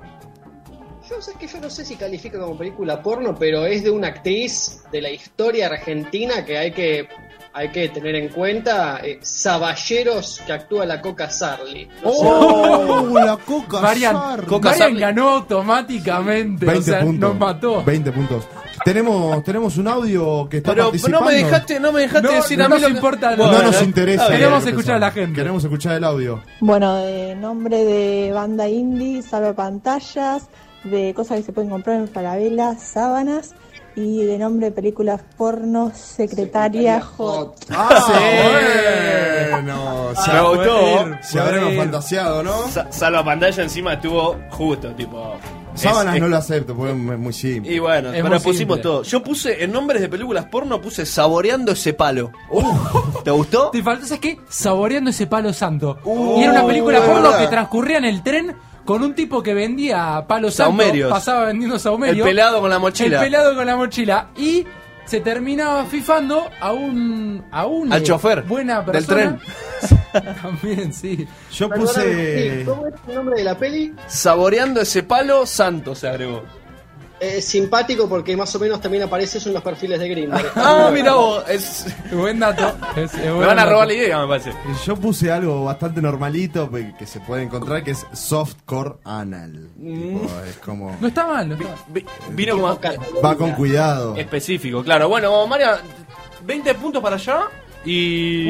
[1.24, 4.84] Sé que yo no sé si califica como película porno, pero es de una actriz
[4.91, 7.07] de la historia argentina que hay que
[7.55, 8.99] hay que tener en cuenta.
[9.03, 11.86] eh, Saballeros que actúa la Coca Sarli.
[12.03, 12.17] No sé.
[12.26, 13.09] ¡Oh!
[13.13, 14.45] la coca Marian, Sarli.
[14.47, 14.99] Coca Marian Sarli.
[14.99, 16.65] ganó automáticamente.
[16.65, 17.30] 20 o sea, puntos.
[17.30, 17.84] nos mató.
[17.84, 18.47] 20 puntos.
[18.84, 21.19] Tenemos, tenemos un audio que está Pero participando.
[21.19, 23.36] no me dejaste, no me dejaste No, decir no a mí nos lo que- importa
[23.36, 24.28] Bueno, no nos interesa.
[24.30, 25.36] Queremos escuchar a la gente.
[25.36, 26.41] Queremos escuchar el audio.
[26.59, 30.49] Bueno, de nombre de banda indie, salva pantallas,
[30.84, 33.53] de cosas que se pueden comprar en Falabella, sábanas,
[33.95, 37.55] y de nombre de películas porno, secretaria hot.
[37.69, 40.15] Ah, bueno.
[40.15, 41.17] Se me gustó.
[41.21, 42.67] Se habremos fantaseado, ¿no?
[42.69, 45.36] Sa- Salva pantalla encima estuvo justo, tipo.
[45.75, 47.71] Sábanas es- no es- lo acepto porque es muy simple.
[47.73, 48.77] Y bueno, Es pero pusimos simple.
[48.84, 49.03] todo.
[49.03, 52.31] Yo puse en nombres de películas porno, puse saboreando ese palo.
[53.23, 53.69] ¿Te gustó?
[53.71, 54.39] Te faltó, ¿sabes qué?
[54.49, 55.97] Saboreando ese palo santo.
[56.03, 57.39] Uh, y era una película porno verdad.
[57.39, 58.55] que transcurría en el tren
[58.86, 60.77] con un tipo que vendía palos santos.
[60.77, 61.11] Saumerios.
[61.11, 62.27] Pasaba vendiendo saumerios.
[62.27, 63.19] El pelado con la mochila.
[63.19, 64.29] El pelado con la mochila.
[64.38, 64.65] Y
[65.05, 67.43] se terminaba fifando a un.
[67.51, 67.91] a un.
[67.91, 69.39] Al eh, chofer Buena del persona.
[70.41, 71.27] También, sí.
[71.51, 72.63] Yo puse.
[72.65, 73.93] ¿Cómo es el nombre de la peli?
[74.07, 76.43] Saboreando ese palo, santo se agregó.
[77.26, 80.51] Eh, simpático porque más o menos también aparece eso en los perfiles de Grindr.
[80.55, 81.43] Ah, mira vos.
[81.47, 81.86] Es...
[82.11, 82.76] Buen dato.
[82.97, 83.69] Es- es Me van a dato.
[83.71, 84.51] robar la idea, me parece.
[84.86, 86.69] Yo puse algo bastante normalito
[86.99, 89.69] que se puede encontrar que es softcore anal.
[89.82, 90.97] Tipo, es como.
[90.99, 91.78] No está mal, no está mal.
[91.88, 92.78] Vi- Vino como
[93.24, 94.17] Va con cuidado.
[94.17, 95.07] específico, claro.
[95.07, 95.80] Bueno, María,
[96.43, 97.43] 20 puntos para allá.
[97.86, 98.49] Y.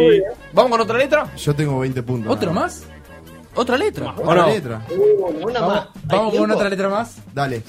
[0.51, 1.27] ¿Vamos con otra letra?
[1.35, 2.31] Yo tengo 20 puntos.
[2.33, 2.83] ¿Otro nada más?
[3.55, 4.15] ¿Otra letra?
[4.17, 4.47] ¿O Otra no?
[4.47, 4.81] letra.
[4.89, 5.87] Uh, una Vamos, más.
[6.09, 7.17] ¿Hay vamos con otra letra más.
[7.35, 7.61] Dale.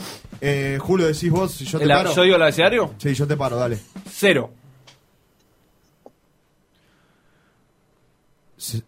[0.47, 2.15] Eh, Julio, decís vos si yo te paro.
[2.15, 2.93] ¿Yo digo el abecedario?
[2.99, 3.79] Sí, yo te paro, dale.
[4.11, 4.51] Cero.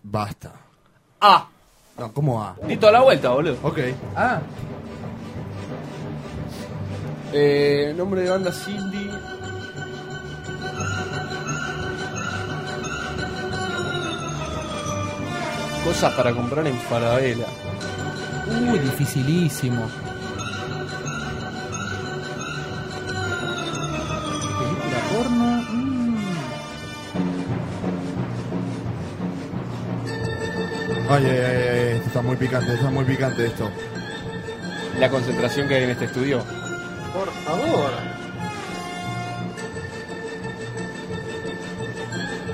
[0.03, 0.53] Basta.
[1.21, 1.49] A.
[1.99, 2.57] No, ¿cómo A?
[2.67, 3.57] Di toda la vuelta, boludo.
[3.63, 3.79] Ok.
[4.15, 4.41] Ah,
[7.33, 9.11] Eh, nombre de banda Cindy.
[15.85, 17.47] Cosas para comprar en Falabella.
[18.71, 19.87] uy, dificilísimo.
[31.09, 31.39] Ay, ay, ay,
[31.69, 33.71] ay, esto está muy picante, está muy picante esto.
[34.99, 36.39] La concentración que hay en este estudio.
[37.15, 37.91] Por favor.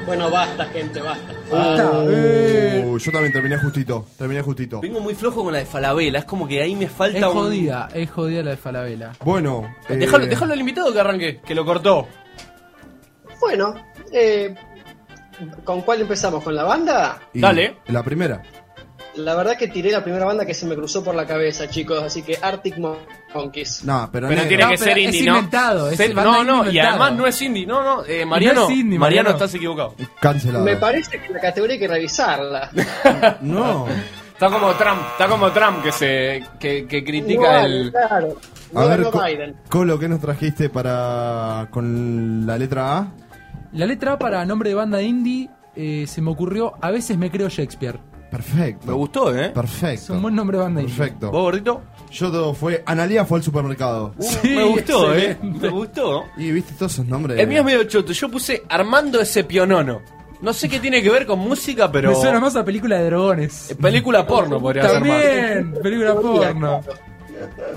[0.06, 1.32] Bueno, basta, gente, basta.
[1.50, 4.80] Uh, yo también terminé justito, terminé justito.
[4.80, 6.18] Vengo muy flojo con la de Falabella.
[6.18, 7.32] Es como que ahí me falta Es un.
[7.32, 9.12] jodida, es jodida la de Falabella.
[9.24, 12.08] Bueno, eh, Déjalo, déjalo al invitado que arranque, que lo cortó.
[13.40, 13.74] Bueno,
[14.12, 14.54] eh,
[15.64, 16.42] ¿con cuál empezamos?
[16.44, 17.20] ¿Con la banda?
[17.32, 17.76] y dale.
[17.88, 18.42] La primera.
[19.16, 22.02] La verdad que tiré la primera banda que se me cruzó por la cabeza, chicos,
[22.02, 23.84] así que Arctic Monkeys.
[23.84, 25.36] No, pero, tiene No, que pero ser es indie, ¿no?
[25.36, 26.04] inventado, es no,
[26.40, 27.66] indie no, y además no es indie.
[27.66, 29.30] No, no, eh, Mariano, No es indie, Mariano, Mariano.
[29.30, 29.94] estás equivocado.
[30.18, 30.64] Cancelado.
[30.64, 32.70] Me parece que la categoría hay que revisarla.
[33.42, 33.86] No.
[34.32, 38.36] Está como Trump, está como Trump que se que, que critica No, el claro.
[38.74, 39.56] A ver, Biden.
[39.68, 43.06] Colo, ¿qué nos trajiste para con la letra A?
[43.72, 47.30] La letra A para nombre de banda indie eh, se me ocurrió A veces me
[47.30, 47.98] creo Shakespeare.
[48.30, 48.86] Perfecto.
[48.86, 49.46] Me gustó, ¿eh?
[49.46, 50.14] Es Perfecto.
[50.14, 50.96] un buen nombre de banda indie.
[50.96, 51.30] Perfecto.
[51.30, 51.82] ¿Vos, gordito?
[52.10, 52.82] Yo todo fue.
[52.86, 54.14] Analía fue al supermercado.
[54.18, 55.36] Sí, me gustó, ¿eh?
[55.42, 56.24] Me gustó.
[56.38, 57.38] Y viste todos esos nombres.
[57.38, 58.12] El mío es medio choto.
[58.12, 60.00] Yo puse Armando ese pionono.
[60.40, 62.10] No sé qué tiene que ver con música, pero.
[62.10, 63.76] Me suena más a película de dragones.
[63.80, 65.08] Película porno podría ser más.
[65.22, 66.80] También, película porno.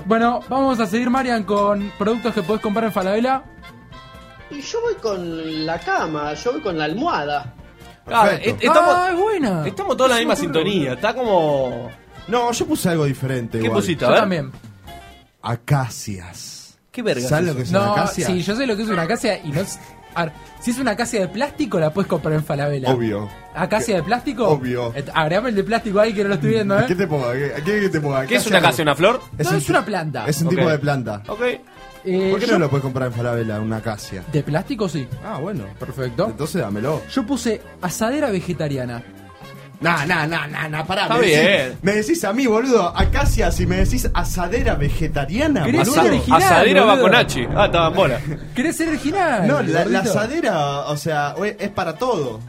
[0.06, 3.42] Bueno, vamos a seguir, Marian, con productos que podés comprar en Falabella.
[4.56, 7.54] Y yo voy con la cama, yo voy con la almohada.
[8.06, 9.66] Ah, est- estamos, ah, es buena.
[9.66, 10.92] estamos todos en la misma sintonía.
[10.94, 11.90] Está como.
[12.28, 13.58] No, yo puse algo diferente.
[13.58, 13.80] ¿Qué igual.
[13.80, 14.04] pusiste?
[14.04, 14.20] A Yo ver.
[14.20, 14.52] también.
[15.42, 16.78] Acacias.
[16.90, 17.28] ¿Qué verga?
[17.28, 18.26] ¿Sabes es lo que es No, una acacia?
[18.26, 19.78] sí, yo sé lo que es una acacia y no es...
[20.14, 22.90] A ver, si es una acacia de plástico, la puedes comprar en Falabella.
[22.90, 23.28] Obvio.
[23.54, 24.48] ¿Acacia de plástico?
[24.48, 24.94] Obvio.
[24.94, 26.84] Et- Agregame el de plástico ahí que no lo estoy viendo, ¿eh?
[26.88, 27.30] ¿Qué te pongo?
[27.32, 28.18] ¿Qué, qué- qué te pongo?
[28.26, 28.80] ¿Qué es una acacia?
[28.82, 29.20] ¿Una flor?
[29.36, 30.24] No, un es una planta.
[30.26, 30.54] Es un Ok.
[30.54, 31.22] tipo de planta.
[31.28, 31.40] Ok.
[32.06, 34.22] Eh, ¿Por qué yo- no lo puedes comprar en Falabella, una acacia?
[34.32, 35.06] ¿De plástico sí?
[35.24, 35.64] Ah, bueno.
[35.78, 36.26] Perfecto.
[36.30, 37.02] Entonces dámelo.
[37.12, 39.02] Yo puse asadera vegetariana.
[39.78, 41.02] Nah, nah, nah, nah, nah, pará.
[41.02, 41.44] Está me bien.
[41.44, 46.02] Decís, me decís a mí, boludo, acacia, si me decís asadera vegetariana, ¿Querés boludo.
[46.02, 47.02] ser original, Asadera va boludo?
[47.04, 47.48] con H.
[47.54, 48.20] Ah, estaba en bola.
[48.54, 49.46] ¿Querés ser original?
[49.46, 50.18] No, la, la gordito?
[50.18, 52.40] asadera, o sea, es para todo.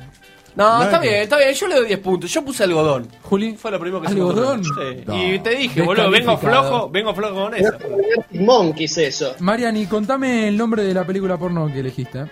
[0.57, 1.53] No, No, está bien, está bien.
[1.53, 2.31] Yo le doy 10 puntos.
[2.33, 3.07] Yo puse algodón.
[3.21, 4.61] Juli, Fue lo primero que se me ¿Algodón?
[4.65, 4.91] ocurrió.
[4.93, 5.03] Sí.
[5.05, 5.23] No.
[5.35, 6.69] Y te dije, boludo, vengo Descalificado.
[6.69, 7.73] flojo, vengo flojo con eso.
[8.31, 12.25] Monkeys eso, Mariani, contame el nombre de la película porno que elegiste.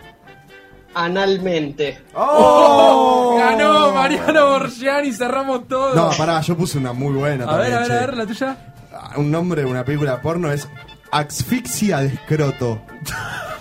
[0.95, 1.99] analmente.
[2.15, 3.35] ¡Oh!
[3.37, 5.93] Ganó Mariano Borgiani, cerramos todo.
[5.93, 7.93] No, pará, yo puse una muy buena a ver, también, a ver, che.
[7.93, 8.57] a ver, la tuya.
[8.93, 10.67] Ah, Un nombre de una película porno es
[11.11, 12.81] Asfixia de escroto.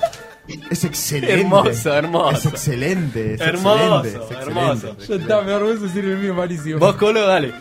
[0.71, 1.41] Es excelente.
[1.41, 2.37] Hermoso, hermoso.
[2.37, 3.35] Es excelente.
[3.35, 4.89] Es Hermoso, excelente, es hermoso.
[4.89, 5.07] excelente.
[5.09, 6.79] Ya está, me vergüenza decir el mío malísimo.
[6.79, 7.53] Vos, Colo, dale.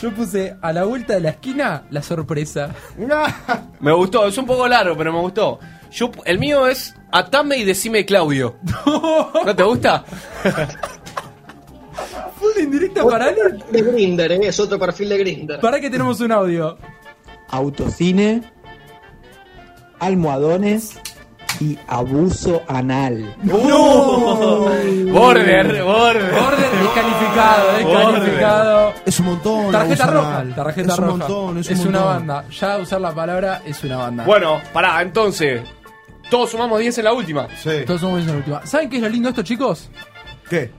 [0.00, 2.74] Yo puse a la vuelta de la esquina la sorpresa.
[3.80, 5.58] Me gustó, es un poco largo, pero me gustó.
[5.92, 8.56] Yo, el mío es Atame y decime Claudio.
[8.86, 10.04] ¿No te gusta?
[12.38, 13.62] Full indirecta para él.
[13.70, 14.40] De Grinder, ¿eh?
[14.46, 15.60] es otro perfil de Grinder.
[15.60, 16.78] Para que tenemos un audio.
[17.48, 18.42] autocine,
[19.98, 20.98] almohadones
[21.60, 23.34] y abuso anal.
[23.44, 26.32] Border, border.
[26.32, 28.92] Border descalificado, descalificado.
[29.04, 29.72] Es un montón.
[29.72, 30.54] Tarjeta roja, anal.
[30.54, 31.16] tarjeta es un roja.
[31.18, 32.44] montón, es, es un una banda.
[32.48, 34.24] Ya usar la palabra es una banda.
[34.24, 35.62] Bueno, pará, entonces.
[36.30, 37.48] Todos sumamos 10 en la última.
[37.60, 37.70] Sí.
[37.86, 38.64] Todos somos en la última.
[38.66, 39.90] ¿Saben qué es lo lindo de esto, chicos?
[40.48, 40.70] ¿Qué?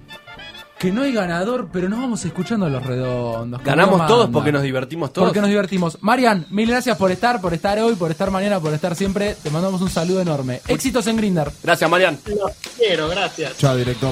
[0.82, 3.64] Que no hay ganador, pero nos vamos escuchando a los redondos.
[3.64, 5.28] Ganamos todos porque nos divertimos todos.
[5.28, 6.00] Porque nos divertimos.
[6.02, 9.36] Marian, mil gracias por estar, por estar hoy, por estar mañana, por estar siempre.
[9.36, 10.60] Te mandamos un saludo enorme.
[10.68, 11.52] Éxitos en Grinder.
[11.62, 12.18] Gracias, Marian.
[12.26, 13.58] Los quiero, gracias.
[13.60, 14.12] Chao, director.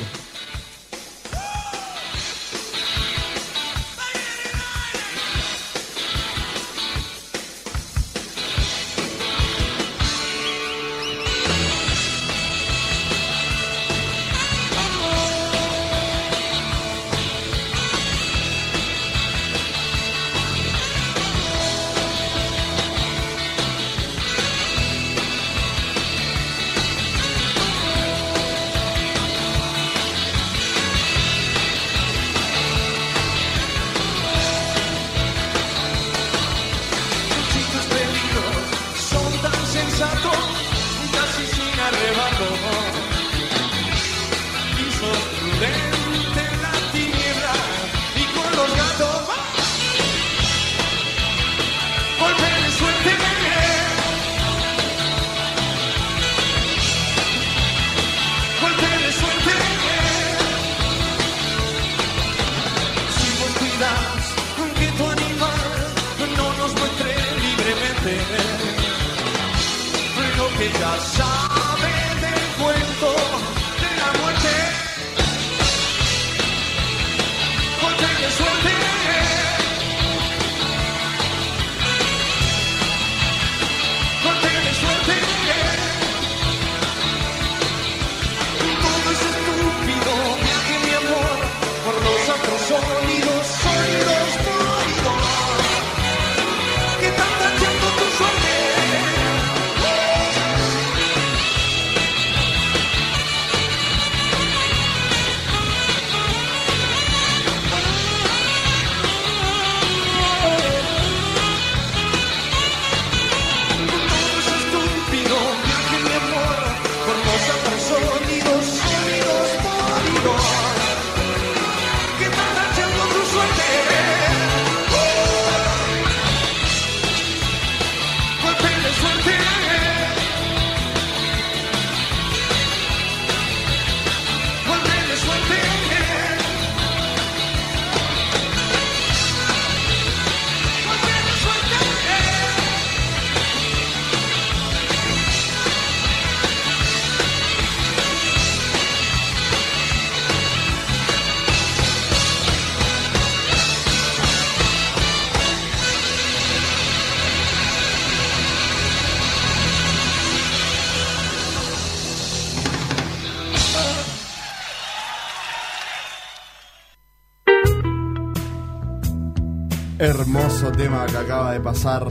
[170.69, 172.05] Hermoso tema que acaba de pasar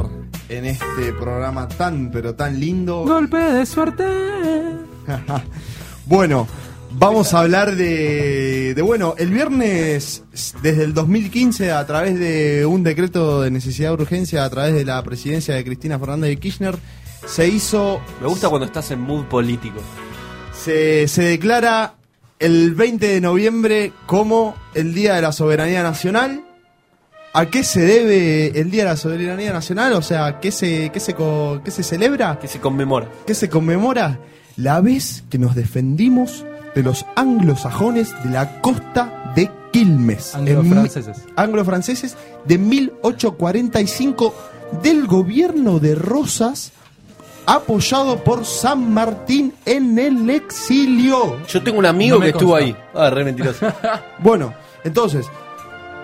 [0.49, 3.05] en este programa tan pero tan lindo.
[3.07, 4.05] Golpe de suerte.
[6.07, 6.49] bueno,
[6.91, 10.25] vamos a hablar de, de, bueno, el viernes
[10.63, 14.85] desde el 2015 a través de un decreto de necesidad de urgencia a través de
[14.85, 16.77] la presidencia de Cristina Fernández de Kirchner
[17.27, 19.81] se hizo Me gusta cuando estás en mood político.
[20.53, 21.95] se, se declara
[22.39, 26.45] el 20 de noviembre como el Día de la Soberanía Nacional.
[27.35, 29.93] ¿A qué se debe el Día de la Soberanía Nacional?
[29.93, 32.39] O sea, ¿qué se, qué se, co- qué se celebra?
[32.41, 33.09] ¿Qué se conmemora?
[33.27, 34.19] ¿Qué se conmemora?
[34.57, 40.35] La vez que nos defendimos de los anglosajones de la costa de Quilmes.
[40.35, 41.19] Anglo-franceses.
[41.37, 42.17] Anglo-franceses
[42.47, 44.35] de 1845
[44.83, 46.73] del gobierno de Rosas
[47.47, 51.37] apoyado por San Martín en el exilio.
[51.47, 52.75] Yo tengo un amigo No que estuvo ahí.
[52.95, 53.67] Ah, re mentiroso.
[54.19, 54.53] Bueno,
[54.85, 55.27] entonces,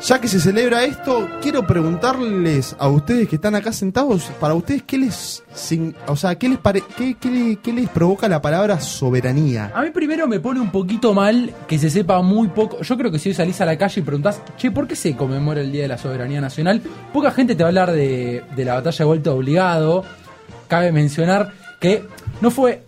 [0.01, 4.83] ya que se celebra esto, quiero preguntarles a ustedes que están acá sentados, para ustedes,
[4.83, 5.43] ¿qué les,
[6.07, 9.73] o sea, ¿qué les, pare- qué, qué le- qué les provoca la palabra soberanía?
[9.75, 12.83] A mí primero me pone un poquito mal que se sepa muy poco.
[12.83, 15.17] Yo creo que si hoy salís a la calle y preguntás, che, ¿por qué se
[15.17, 16.83] conmemora el Día de la Soberanía Nacional?
[17.13, 20.05] Poca gente te va a hablar de, de la batalla de vuelta obligado.
[20.69, 21.53] Cabe mencionar
[21.85, 22.03] que
[22.41, 22.85] no fue,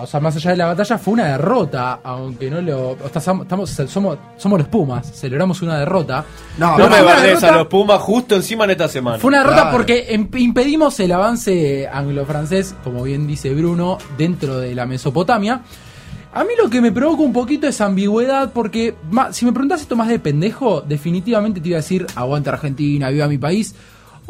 [0.00, 2.92] o sea, más allá de la batalla, fue una derrota, aunque no lo.
[2.92, 6.24] o sea, estamos, somos, somos los Pumas, celebramos una derrota.
[6.56, 9.18] No, Pero me bardes a los Pumas justo encima en esta semana.
[9.18, 9.76] fue una derrota Claro.
[9.76, 15.60] porque em- impedimos el avance anglo-francés, como bien dice Bruno, dentro de la Mesopotamia.
[16.32, 19.82] A mí lo que me provoca un poquito es ambigüedad, porque ma- si me preguntas
[19.82, 23.74] esto más de pendejo, definitivamente te iba a decir, aguanta Argentina, viva mi país.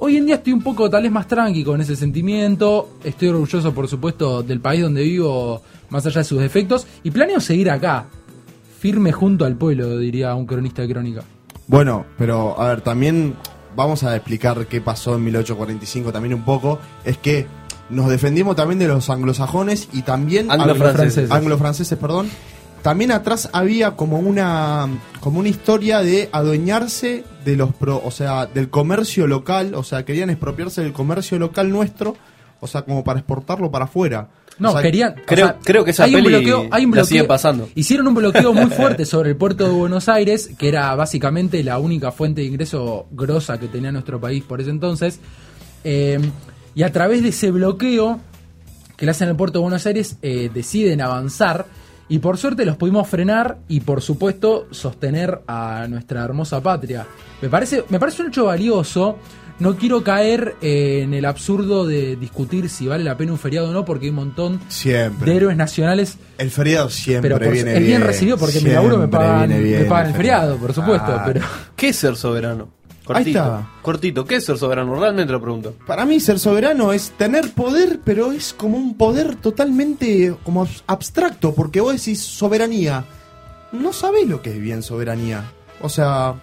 [0.02, 2.96] Hoy en día estoy un poco tal vez más tranqui con ese sentimiento.
[3.04, 6.86] Estoy orgulloso, por supuesto, del país donde vivo, más allá de sus defectos.
[7.02, 8.06] Y planeo seguir acá,
[8.78, 11.22] firme junto al pueblo, diría un cronista de crónica.
[11.66, 13.34] Bueno, pero a ver, también
[13.76, 16.78] vamos a explicar qué pasó en 1845 también un poco.
[17.04, 17.46] Es que
[17.90, 21.30] nos defendimos también de los anglosajones y también Anglo-franceses.
[21.30, 22.30] anglo-franceses, perdón.
[22.80, 24.88] También atrás había como una
[25.20, 30.04] como una historia de adueñarse de los pro, o sea, del comercio local, o sea,
[30.04, 32.16] querían expropiarse del comercio local nuestro,
[32.60, 34.28] o sea, como para exportarlo para afuera.
[34.58, 35.14] No, O sea, querían.
[35.26, 37.68] creo- o sea, creo que esa hay un bloqueo, hay un la bloqueo- sigue pasando.
[37.74, 41.78] Hicieron un bloqueo muy fuerte sobre el puerto de Buenos Aires, que era básicamente la
[41.78, 45.18] única fuente de ingreso grosa que tenía nuestro país por ese entonces.
[45.84, 46.18] Eh,
[46.74, 48.20] y a través de ese bloqueo
[48.98, 51.64] que le hacen al puerto de Buenos Aires, eh, deciden avanzar.
[52.10, 57.06] Y por suerte los pudimos frenar y por supuesto sostener a nuestra hermosa patria.
[57.40, 59.16] Me parece, me parece un hecho valioso.
[59.60, 63.68] No quiero caer eh, en el absurdo de discutir si vale la pena un feriado
[63.68, 65.30] o no, porque hay un montón Siempre.
[65.30, 66.16] de héroes nacionales.
[66.38, 68.02] El feriado siempre Pero por- viene es bien bien.
[68.02, 71.12] recibido porque mi laburo me pagan, me pagan el feriado, por supuesto.
[71.12, 71.22] Ah.
[71.26, 71.42] Pero
[71.76, 72.70] ¿Qué es ser soberano?
[73.14, 73.38] Cortito.
[73.38, 73.70] está.
[73.82, 74.94] Cortito, ¿qué es ser soberano?
[74.98, 75.74] Realmente lo pregunto.
[75.86, 80.82] Para mí ser soberano es tener poder, pero es como un poder totalmente como abs-
[80.86, 83.04] abstracto, porque vos decís soberanía.
[83.72, 85.44] No sabés lo que es bien soberanía.
[85.82, 86.34] O sea,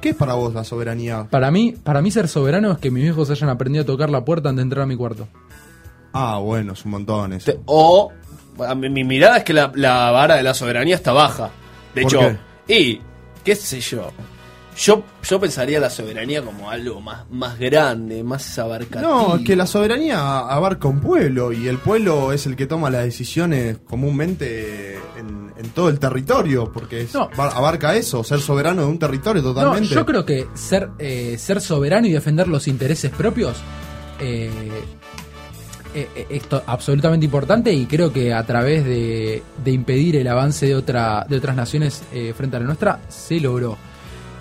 [0.00, 1.26] ¿qué es para vos la soberanía?
[1.30, 4.24] para mí, para mí ser soberano es que mis hijos hayan aprendido a tocar la
[4.24, 5.28] puerta antes de entrar a mi cuarto.
[6.12, 7.52] Ah, bueno, es un montón eso.
[7.66, 8.10] O
[8.76, 11.50] mi, mi mirada es que la, la vara de la soberanía está baja.
[11.94, 12.36] De ¿Por hecho,
[12.68, 13.00] y
[13.44, 14.10] qué sé yo.
[14.78, 19.10] Yo, yo pensaría la soberanía como algo más, más grande, más abarcativo.
[19.28, 22.90] No, es que la soberanía abarca un pueblo y el pueblo es el que toma
[22.90, 27.30] las decisiones comúnmente en, en todo el territorio, porque es- No.
[27.38, 29.94] abarca eso, ser soberano de un territorio totalmente.
[29.94, 33.56] No, yo creo que ser, eh, ser soberano y defender los intereses propios
[34.20, 34.50] eh,
[35.94, 40.28] eh, eh, es to- absolutamente importante y creo que a través de, de impedir el
[40.28, 43.78] avance de, otra, de otras naciones eh, frente a la nuestra se logró.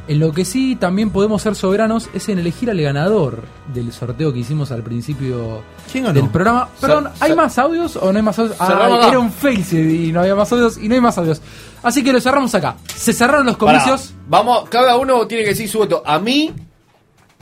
[0.07, 3.41] En lo que sí también podemos ser soberanos es en elegir al ganador
[3.73, 6.69] del sorteo que hicimos al principio del programa.
[6.79, 8.55] Perdón, ¿hay más audios o no hay más audios?
[8.59, 11.41] Ah, era un fail y no había más audios y no hay más audios.
[11.81, 12.75] Así que lo cerramos acá.
[12.85, 14.13] Se cerraron los Pará, comicios.
[14.29, 16.03] vamos, cada uno tiene que decir su voto.
[16.05, 16.53] A mí,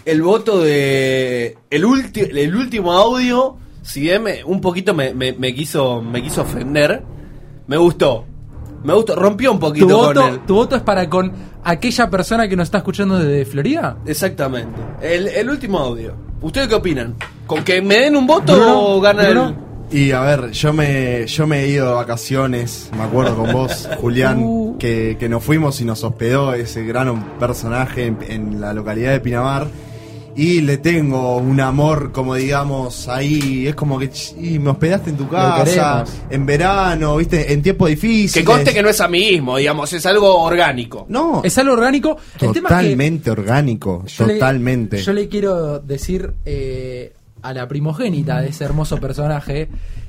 [0.06, 1.58] el voto de.
[1.70, 6.24] El, ulti- el último audio, si bien me- un poquito me, me- me quiso, me
[6.24, 7.04] quiso ofender,
[7.68, 8.26] me gustó.
[8.84, 10.40] Me gustó, rompió un Tu poquito con voto, él.
[10.46, 11.32] tu voto es para con
[11.64, 13.98] aquella persona que nos está escuchando desde Florida.
[14.06, 14.80] Exactamente.
[15.02, 16.14] El, el último audio.
[16.42, 17.16] ¿Ustedes qué opinan?
[17.48, 19.48] ¿Con que me den un voto Bruno, o gana Bruno.
[19.90, 19.98] el.?
[19.98, 23.88] Y a ver, yo me, yo me he ido de vacaciones, me acuerdo con vos,
[24.02, 24.78] Julián, Uh.
[24.80, 29.20] que, que nos fuimos y nos hospedó ese gran personaje en, en la localidad de
[29.20, 29.68] Pinamar.
[30.36, 34.10] Y le tengo un amor, como digamos, ahí, es como que
[34.42, 38.34] y me hospedaste en tu casa, en verano, viste, en tiempos difíciles.
[38.34, 41.06] Que conste que no es amiguismo, digamos, es algo orgánico.
[41.10, 42.18] No, Es algo orgánico.
[42.34, 45.02] El tema es que totalmente orgánico, yo le- totalmente.
[45.04, 47.14] yo le quiero decir, eh,
[47.44, 49.68] a la primogénita de ese hermoso personaje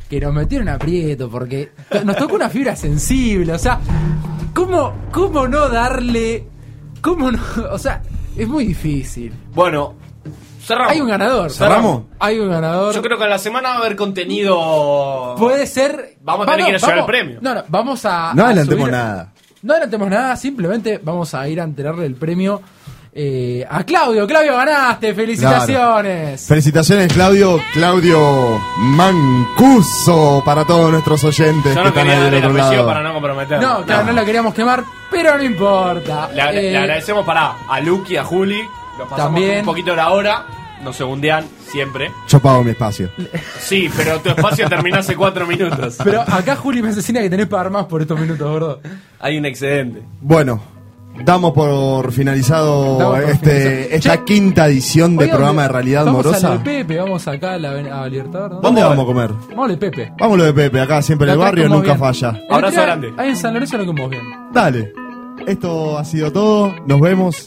[0.08, 1.70] que nos metieron aprieto porque
[2.04, 3.52] nos tocó una fibra sensible.
[3.52, 3.78] O sea,
[4.54, 6.44] ¿cómo, cómo no darle.
[7.00, 7.38] ¿Cómo no?
[7.72, 8.02] O sea,
[8.36, 9.32] es muy difícil.
[9.54, 9.94] Bueno,
[10.64, 10.92] cerramos.
[10.92, 11.50] Hay un ganador.
[11.50, 12.02] ¿Cerramos?
[12.18, 12.94] Hay un ganador.
[12.94, 15.34] Yo creo que en la semana va a haber contenido.
[15.38, 16.16] Puede ser.
[16.22, 17.38] Vamos a tener Va, que ir a llevar el premio.
[17.40, 18.32] No, no, vamos a.
[18.34, 19.32] No adelantemos nada.
[19.62, 22.60] No adelantemos nada, simplemente vamos a ir a enterarle el premio
[23.14, 24.26] eh, a Claudio.
[24.26, 26.46] Claudio, ganaste, felicitaciones.
[26.46, 27.58] Felicitaciones, Claudio.
[27.72, 32.86] Claudio Mancuso para todos nuestros oyentes Yo que no están ahí del el otro lado.
[32.86, 33.60] para no comprometer.
[33.60, 34.12] No, claro, no.
[34.12, 36.28] la queríamos quemar, pero no importa.
[36.34, 38.60] Le, agra- Eh, le agradecemos para a Lucky, a Juli.
[38.98, 39.58] Nos pasamos También.
[39.60, 40.46] un poquito la hora.
[40.82, 42.10] Nos segundean siempre.
[42.28, 43.08] Yo pago mi espacio.
[43.58, 45.96] Sí, pero tu espacio termina hace cuatro minutos.
[46.04, 48.80] Pero acá Juli me asesina que tenés que pagar más por estos minutos, gordo.
[49.18, 50.02] Hay un excedente.
[50.20, 50.60] Bueno,
[51.24, 53.96] damos por finalizado Damos por este, finalizado.
[53.96, 56.46] esta Che, quinta edición de programa de vamos- realidad vamos amorosa.
[56.48, 58.60] a lo de Pepe, vamos acá a, la, a Libertador.
[58.60, 59.30] ¿Dónde vamos a comer?
[59.30, 60.12] Vamos a lo de Pepe.
[60.18, 61.98] Vamos lo de Pepe, acá siempre en el Acá barrio, nunca bien.
[61.98, 62.40] falla.
[62.50, 64.22] El otro día, Ahí en San Lorenzo lo comemos bien.
[64.52, 64.92] Dale.
[65.46, 66.74] Esto ha sido todo.
[66.86, 67.46] Nos vemos.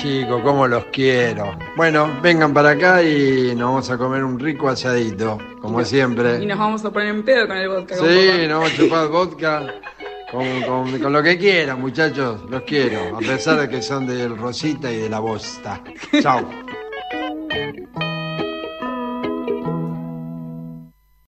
[0.00, 1.56] Chicos, cómo los quiero.
[1.76, 6.44] Bueno, vengan para acá y nos vamos a comer un rico asadito, como Y siempre.
[6.46, 7.96] nos vamos a poner en pedo con el vodka.
[7.96, 9.74] Sí, nos vamos a chupar vodka
[10.30, 14.36] con, con- con lo que quieran, muchachos, los quiero, a pesar de que son del
[14.36, 15.82] Rosita y de la Bosta.
[16.20, 16.48] Chao.